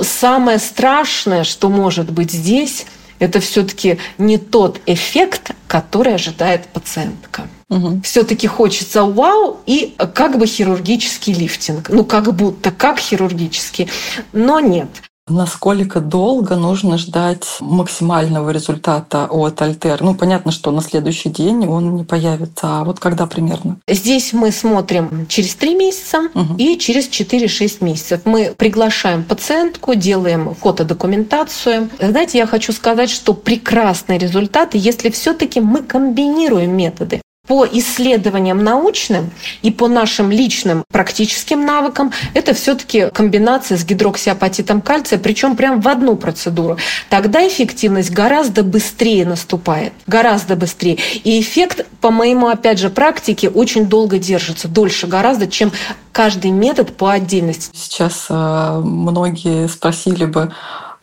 Самое 0.00 0.58
страшное, 0.58 1.44
что 1.44 1.68
может 1.68 2.10
быть 2.10 2.32
здесь, 2.32 2.86
это 3.20 3.40
все-таки 3.40 3.98
не 4.18 4.38
тот 4.38 4.80
эффект, 4.86 5.52
который 5.68 6.14
ожидает 6.14 6.66
пациентка. 6.66 7.48
Угу. 7.70 8.02
Все-таки 8.02 8.46
хочется 8.46 9.04
вау 9.04 9.60
и 9.66 9.94
как 10.14 10.38
бы 10.38 10.46
хирургический 10.46 11.32
лифтинг. 11.32 11.88
Ну, 11.88 12.04
как 12.04 12.34
будто 12.34 12.70
как 12.70 12.98
хирургический. 12.98 13.88
Но 14.32 14.60
нет. 14.60 14.88
Насколько 15.26 16.00
долго 16.00 16.56
нужно 16.56 16.98
ждать 16.98 17.46
максимального 17.60 18.50
результата 18.50 19.24
от 19.24 19.62
Альтер? 19.62 20.02
Ну, 20.02 20.14
понятно, 20.14 20.52
что 20.52 20.70
на 20.70 20.82
следующий 20.82 21.30
день 21.30 21.66
он 21.66 21.96
не 21.96 22.04
появится, 22.04 22.80
а 22.80 22.84
вот 22.84 23.00
когда 23.00 23.26
примерно? 23.26 23.78
Здесь 23.88 24.34
мы 24.34 24.52
смотрим 24.52 25.26
через 25.28 25.54
3 25.54 25.74
месяца 25.76 26.28
угу. 26.34 26.56
и 26.58 26.76
через 26.76 27.08
4-6 27.08 27.82
месяцев. 27.82 28.20
Мы 28.26 28.54
приглашаем 28.54 29.24
пациентку, 29.24 29.94
делаем 29.94 30.54
фотодокументацию. 30.54 31.88
Знаете, 31.98 32.36
я 32.36 32.46
хочу 32.46 32.74
сказать, 32.74 33.08
что 33.08 33.32
прекрасные 33.32 34.18
результаты, 34.18 34.76
если 34.76 35.08
все 35.08 35.32
таки 35.32 35.58
мы 35.58 35.82
комбинируем 35.82 36.76
методы 36.76 37.22
по 37.46 37.66
исследованиям 37.70 38.64
научным 38.64 39.30
и 39.62 39.70
по 39.70 39.86
нашим 39.86 40.30
личным 40.30 40.84
практическим 40.90 41.66
навыкам 41.66 42.12
это 42.32 42.54
все-таки 42.54 43.10
комбинация 43.10 43.76
с 43.76 43.84
гидроксиапатитом 43.84 44.80
кальция, 44.80 45.18
причем 45.18 45.54
прям 45.54 45.80
в 45.80 45.88
одну 45.88 46.16
процедуру. 46.16 46.78
Тогда 47.10 47.46
эффективность 47.46 48.10
гораздо 48.10 48.62
быстрее 48.62 49.26
наступает, 49.26 49.92
гораздо 50.06 50.56
быстрее. 50.56 50.98
И 51.22 51.40
эффект, 51.40 51.86
по 52.00 52.10
моему, 52.10 52.48
опять 52.48 52.78
же, 52.78 52.88
практике, 52.88 53.50
очень 53.50 53.86
долго 53.86 54.18
держится, 54.18 54.66
дольше 54.66 55.06
гораздо, 55.06 55.46
чем 55.46 55.70
каждый 56.12 56.50
метод 56.50 56.96
по 56.96 57.10
отдельности. 57.10 57.70
Сейчас 57.74 58.26
э, 58.30 58.80
многие 58.82 59.68
спросили 59.68 60.24
бы, 60.24 60.52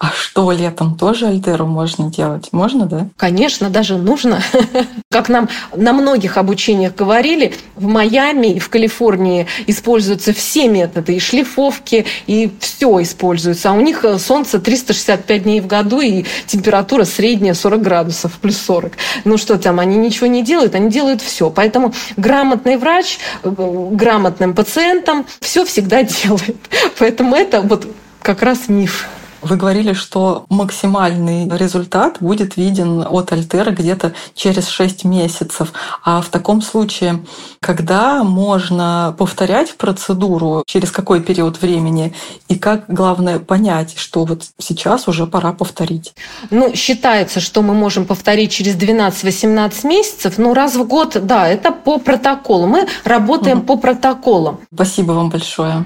а 0.01 0.09
что, 0.09 0.51
летом 0.51 0.97
тоже 0.97 1.27
альтеру 1.27 1.67
можно 1.67 2.09
делать? 2.09 2.49
Можно, 2.51 2.87
да? 2.87 3.07
Конечно, 3.17 3.69
даже 3.69 3.99
нужно. 3.99 4.41
Как 5.11 5.29
нам 5.29 5.47
на 5.75 5.93
многих 5.93 6.37
обучениях 6.37 6.95
говорили, 6.95 7.53
в 7.75 7.85
Майами 7.85 8.47
и 8.47 8.57
в 8.59 8.67
Калифорнии 8.69 9.45
используются 9.67 10.33
все 10.33 10.67
методы, 10.67 11.13
и 11.13 11.19
шлифовки, 11.19 12.07
и 12.25 12.51
все 12.59 13.03
используется. 13.03 13.69
А 13.69 13.73
у 13.73 13.81
них 13.81 14.03
э, 14.03 14.17
солнце 14.17 14.59
365 14.59 15.43
дней 15.43 15.61
в 15.61 15.67
году, 15.67 16.01
и 16.01 16.25
температура 16.47 17.03
средняя 17.03 17.53
40 17.53 17.81
градусов, 17.83 18.39
плюс 18.41 18.57
40. 18.57 18.93
Ну 19.23 19.37
что 19.37 19.59
там, 19.59 19.79
они 19.79 19.97
ничего 19.97 20.25
не 20.25 20.41
делают, 20.41 20.73
они 20.73 20.89
делают 20.89 21.21
все. 21.21 21.51
Поэтому 21.51 21.93
грамотный 22.17 22.77
врач 22.77 23.19
э, 23.43 23.51
грамотным 23.91 24.55
пациентам 24.55 25.27
все 25.41 25.63
всегда 25.63 26.01
делает. 26.23 26.57
Поэтому 26.97 27.35
это 27.35 27.61
вот 27.61 27.85
как 28.23 28.41
раз 28.41 28.67
миф. 28.67 29.07
Вы 29.41 29.55
говорили, 29.55 29.93
что 29.93 30.45
максимальный 30.49 31.49
результат 31.57 32.17
будет 32.19 32.57
виден 32.57 33.05
от 33.09 33.31
Альтера 33.31 33.71
где-то 33.71 34.13
через 34.35 34.67
6 34.67 35.03
месяцев. 35.05 35.73
А 36.03 36.21
в 36.21 36.29
таком 36.29 36.61
случае, 36.61 37.23
когда 37.59 38.23
можно 38.23 39.15
повторять 39.17 39.75
процедуру, 39.75 40.63
через 40.67 40.91
какой 40.91 41.21
период 41.21 41.61
времени, 41.61 42.13
и 42.49 42.55
как, 42.55 42.85
главное, 42.87 43.39
понять, 43.39 43.95
что 43.97 44.25
вот 44.25 44.43
сейчас 44.59 45.07
уже 45.07 45.25
пора 45.25 45.53
повторить? 45.53 46.13
Ну, 46.49 46.75
считается, 46.75 47.39
что 47.39 47.61
мы 47.61 47.73
можем 47.73 48.05
повторить 48.05 48.51
через 48.51 48.75
12-18 48.75 49.87
месяцев, 49.87 50.37
но 50.37 50.53
раз 50.53 50.75
в 50.75 50.85
год, 50.85 51.17
да, 51.23 51.47
это 51.47 51.71
по 51.71 51.97
протоколу. 51.97 52.67
Мы 52.67 52.87
работаем 53.03 53.59
угу. 53.59 53.67
по 53.67 53.77
протоколам. 53.77 54.59
Спасибо 54.73 55.13
вам 55.13 55.29
большое. 55.29 55.85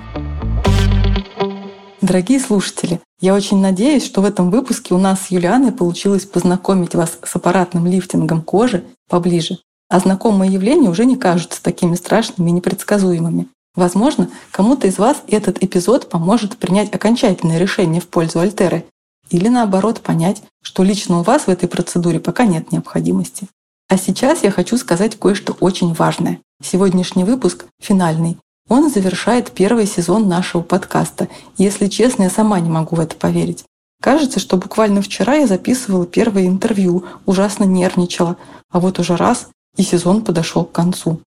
Дорогие 2.02 2.40
слушатели, 2.40 3.00
я 3.22 3.34
очень 3.34 3.60
надеюсь, 3.60 4.06
что 4.06 4.22
в 4.22 4.26
этом 4.26 4.52
выпуске 4.52 4.94
у 4.94 4.98
нас 4.98 5.22
с 5.22 5.32
Юлианой 5.32 5.72
получилось 5.72 6.26
познакомить 6.26 6.94
вас 6.94 7.18
с 7.24 7.36
аппаратным 7.36 7.88
лифтингом 7.88 8.42
кожи 8.42 8.84
поближе, 9.10 9.60
а 9.90 10.00
знакомые 10.00 10.52
явления 10.52 10.90
уже 10.90 11.06
не 11.06 11.16
кажутся 11.16 11.64
такими 11.64 11.96
страшными 11.96 12.50
и 12.50 12.54
непредсказуемыми. 12.54 13.48
Возможно, 13.76 14.30
кому-то 14.52 14.88
из 14.88 14.98
вас 14.98 15.22
этот 15.28 15.64
эпизод 15.64 16.10
поможет 16.10 16.58
принять 16.58 16.94
окончательное 16.94 17.58
решение 17.58 18.02
в 18.02 18.08
пользу 18.08 18.40
Альтеры 18.40 18.86
или 19.30 19.48
наоборот 19.48 20.02
понять, 20.02 20.44
что 20.62 20.84
лично 20.84 21.20
у 21.20 21.24
вас 21.24 21.44
в 21.44 21.50
этой 21.50 21.68
процедуре 21.68 22.20
пока 22.20 22.46
нет 22.46 22.72
необходимости. 22.72 23.48
А 23.88 23.98
сейчас 23.98 24.44
я 24.44 24.52
хочу 24.52 24.78
сказать 24.78 25.18
кое-что 25.18 25.56
очень 25.60 25.94
важное. 25.94 26.40
Сегодняшний 26.64 27.24
выпуск 27.24 27.66
финальный, 27.82 28.38
он 28.68 28.90
завершает 28.90 29.52
первый 29.52 29.86
сезон 29.86 30.28
нашего 30.28 30.62
подкаста. 30.62 31.28
Если 31.58 31.88
честно, 31.88 32.24
я 32.24 32.30
сама 32.30 32.60
не 32.60 32.70
могу 32.70 32.96
в 32.96 33.00
это 33.00 33.16
поверить. 33.16 33.64
Кажется, 34.02 34.40
что 34.40 34.58
буквально 34.58 35.02
вчера 35.02 35.36
я 35.36 35.48
записывала 35.48 36.06
первое 36.06 36.48
интервью, 36.48 37.06
ужасно 37.26 37.64
нервничала, 37.64 38.38
а 38.72 38.80
вот 38.80 39.00
уже 39.00 39.16
раз 39.16 39.50
и 39.78 39.84
сезон 39.84 40.24
подошел 40.24 40.66
к 40.66 40.72
концу. 40.72 41.22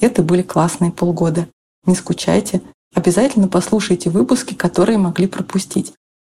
Это 0.00 0.22
были 0.22 0.42
классные 0.42 0.90
полгода. 0.90 1.48
Не 1.84 1.94
скучайте, 1.94 2.62
обязательно 2.94 3.48
послушайте 3.48 4.10
выпуски, 4.10 4.54
которые 4.54 4.98
могли 4.98 5.26
пропустить. 5.26 5.92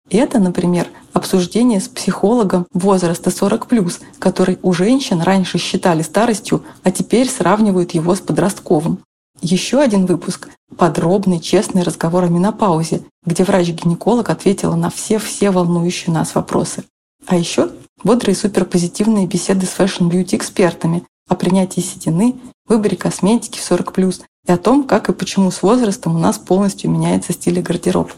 Это, 0.10 0.40
например, 0.40 0.88
обсуждение 1.14 1.80
с 1.80 1.88
психологом 1.88 2.68
возраста 2.74 3.30
40+, 3.30 4.02
который 4.20 4.60
у 4.62 4.74
женщин 4.74 5.22
раньше 5.22 5.58
считали 5.58 6.02
старостью, 6.02 6.64
а 6.84 6.92
теперь 6.92 7.30
сравнивают 7.30 7.92
его 7.92 8.14
с 8.14 8.20
подростковым. 8.20 9.00
Еще 9.40 9.80
один 9.80 10.06
выпуск– 10.06 10.50
подробный, 10.78 11.40
честный 11.40 11.84
разговор 11.84 12.26
о 12.26 12.28
менопаузе, 12.28 13.04
где 13.26 13.44
врач-гинеколог 13.44 14.30
ответила 14.30 14.76
на 14.76 14.90
все-все 14.90 15.52
волнующие 15.52 16.14
нас 16.14 16.36
вопросы. 16.36 16.84
А 17.28 17.36
еще 17.38 17.72
бодрые 18.04 18.36
суперпозитивные 18.36 19.28
беседы 19.28 19.66
с 19.66 19.70
fashion-beauty 19.70 20.36
экспертами 20.36 21.04
о 21.28 21.36
принятии 21.36 21.82
седины, 21.82 22.36
выборе 22.68 22.98
косметики 22.98 23.60
в 23.60 23.72
40+, 23.72 24.22
и 24.48 24.52
о 24.52 24.58
том, 24.58 24.84
как 24.84 25.10
и 25.10 25.14
почему 25.14 25.52
с 25.52 25.62
возрастом 25.62 26.16
у 26.16 26.20
нас 26.20 26.38
полностью 26.38 26.90
меняется 26.90 27.34
стиль 27.34 27.62
гардероб. 27.62 28.12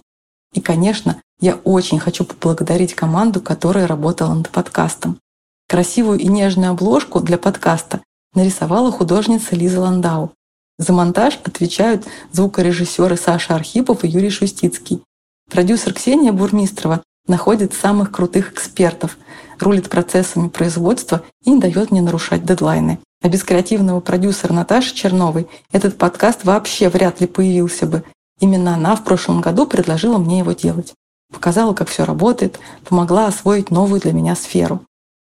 И, 0.54 0.62
конечно, 0.62 1.22
я 1.40 1.56
очень 1.64 2.00
хочу 2.00 2.24
поблагодарить 2.26 2.94
команду, 2.94 3.42
которая 3.42 3.88
работала 3.88 4.34
над 4.34 4.50
подкастом. 4.50 5.20
Красивую 5.68 6.20
и 6.20 6.28
нежную 6.28 6.72
обложку 6.72 7.20
для 7.20 7.38
подкаста 7.38 8.02
нарисовала 8.34 8.92
художница 8.92 9.56
Лиза 9.56 9.82
Ландау. 9.82 10.32
За 10.80 10.92
монтаж 10.92 11.40
отвечают 11.44 12.06
звукорежиссеры 12.32 13.16
Саша 13.16 13.56
Архипов 13.56 14.04
и 14.04 14.08
Юрий 14.08 14.32
Шустицкий. 14.32 15.04
Продюсер 15.50 15.94
Ксения 15.94 16.32
Бурмистрова 16.32 17.04
находит 17.28 17.74
самых 17.74 18.12
крутых 18.12 18.54
экспертов, 18.54 19.18
рулит 19.60 19.90
процессами 19.90 20.50
производства 20.50 21.24
и 21.44 21.52
не 21.52 21.60
дает 21.60 21.92
мне 21.92 22.02
нарушать 22.02 22.46
дедлайны. 22.46 23.00
А 23.22 23.30
без 23.30 23.44
креативного 23.44 24.02
продюсера 24.02 24.52
Наташи 24.52 24.94
Черновой 24.94 25.48
этот 25.72 25.98
подкаст 25.98 26.44
вообще 26.44 26.90
вряд 26.90 27.22
ли 27.22 27.28
появился 27.28 27.86
бы. 27.86 28.04
Именно 28.40 28.74
она 28.74 28.96
в 28.96 29.04
прошлом 29.04 29.42
году 29.42 29.66
предложила 29.66 30.18
мне 30.18 30.40
его 30.40 30.52
делать. 30.52 30.94
Показала, 31.32 31.74
как 31.74 31.88
все 31.88 32.04
работает, 32.04 32.60
помогла 32.84 33.28
освоить 33.28 33.72
новую 33.72 34.02
для 34.02 34.12
меня 34.12 34.36
сферу. 34.36 34.82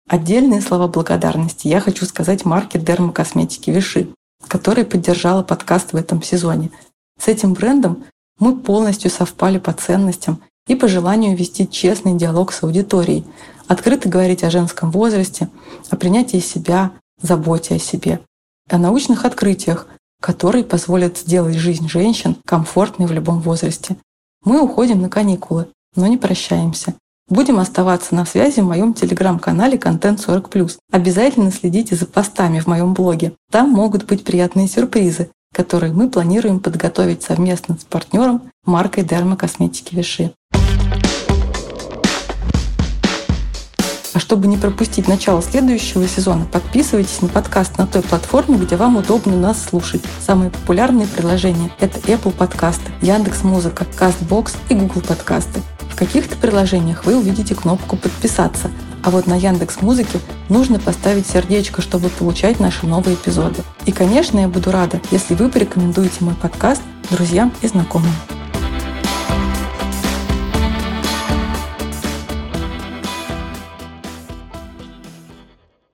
Отдельные 0.10 0.62
слова 0.62 0.88
благодарности 0.88 1.68
я 1.68 1.80
хочу 1.80 2.06
сказать 2.06 2.44
марке 2.44 2.80
дермокосметики 2.80 3.70
Виши, 3.70 4.10
которая 4.48 4.86
поддержала 4.86 5.44
подкаст 5.44 5.94
в 5.94 5.96
этом 5.96 6.22
сезоне. 6.22 6.72
С 7.20 7.28
этим 7.28 7.54
брендом 7.54 8.06
мы 8.40 8.58
полностью 8.58 9.10
совпали 9.10 9.58
по 9.58 9.74
ценностям 9.74 10.42
и 10.68 10.76
по 10.76 10.88
желанию 10.88 11.36
вести 11.36 11.70
честный 11.70 12.16
диалог 12.16 12.52
с 12.52 12.64
аудиторией, 12.64 13.26
открыто 13.68 14.10
говорить 14.10 14.44
о 14.44 14.50
женском 14.50 14.92
возрасте, 14.92 15.50
о 15.90 15.96
принятии 15.96 16.40
себя, 16.40 16.92
заботе 17.22 17.76
о 17.76 17.80
себе, 17.80 18.20
о 18.70 18.78
научных 18.78 19.26
открытиях, 19.26 19.88
которые 20.22 20.64
позволят 20.64 21.18
сделать 21.18 21.56
жизнь 21.56 21.88
женщин 21.88 22.38
комфортной 22.46 23.08
в 23.08 23.12
любом 23.12 23.40
возрасте. 23.42 23.98
Мы 24.44 24.62
уходим 24.62 25.02
на 25.02 25.10
каникулы, 25.10 25.68
но 25.96 26.08
не 26.08 26.18
прощаемся. 26.18 26.94
Будем 27.30 27.60
оставаться 27.60 28.16
на 28.16 28.26
связи 28.26 28.62
в 28.62 28.66
моем 28.66 28.94
телеграм-канале 28.94 29.78
«Контент 29.78 30.26
40+.» 30.26 30.78
Обязательно 30.94 31.52
следите 31.52 31.94
за 31.94 32.06
постами 32.06 32.62
в 32.62 32.68
моем 32.68 32.94
блоге. 32.94 33.34
Там 33.52 33.70
могут 33.70 34.06
быть 34.06 34.24
приятные 34.24 34.70
сюрпризы, 34.70 35.30
которые 35.54 35.92
мы 35.92 36.10
планируем 36.10 36.62
подготовить 36.62 37.24
совместно 37.24 37.78
с 37.78 37.84
партнером 37.84 38.44
маркой 38.66 39.04
Дермокосметики 39.04 39.94
Виши. 39.94 40.32
А 44.14 44.20
чтобы 44.20 44.48
не 44.48 44.56
пропустить 44.56 45.10
начало 45.10 45.42
следующего 45.42 46.08
сезона, 46.08 46.46
подписывайтесь 46.46 47.22
на 47.22 47.28
подкаст 47.28 47.78
на 47.78 47.88
той 47.88 48.04
платформе, 48.04 48.58
где 48.58 48.78
вам 48.78 48.96
удобно 48.96 49.36
нас 49.36 49.62
слушать. 49.62 50.02
Самые 50.26 50.50
популярные 50.50 51.08
приложения— 51.08 51.72
это 51.82 52.00
Apple 52.10 52.32
подкасты, 52.32 52.90
Яндекс 53.02 53.44
Музыка, 53.44 53.86
Castbox 54.00 54.56
и 54.70 54.76
Google 54.76 55.02
подкасты. 55.02 55.62
Каких-то 55.98 56.36
приложениях 56.36 57.06
вы 57.06 57.18
увидите 57.18 57.56
кнопку 57.56 57.98
«Подписаться», 57.98 58.70
а 59.04 59.10
вот 59.10 59.26
на 59.26 59.36
Яндекс 59.36 59.82
Музыке 59.82 60.20
нужно 60.48 60.80
поставить 60.80 61.26
сердечко, 61.26 61.82
чтобы 61.82 62.10
получать 62.10 62.60
наши 62.60 62.86
новые 62.86 63.16
эпизоды. 63.16 63.64
И, 63.86 63.92
конечно, 63.92 64.38
я 64.38 64.48
буду 64.48 64.70
рада, 64.72 65.02
если 65.10 65.34
вы 65.34 65.50
порекомендуете 65.50 66.18
мой 66.20 66.36
подкаст 66.36 66.84
друзьям 67.10 67.52
и 67.62 67.68
знакомым. 67.68 68.12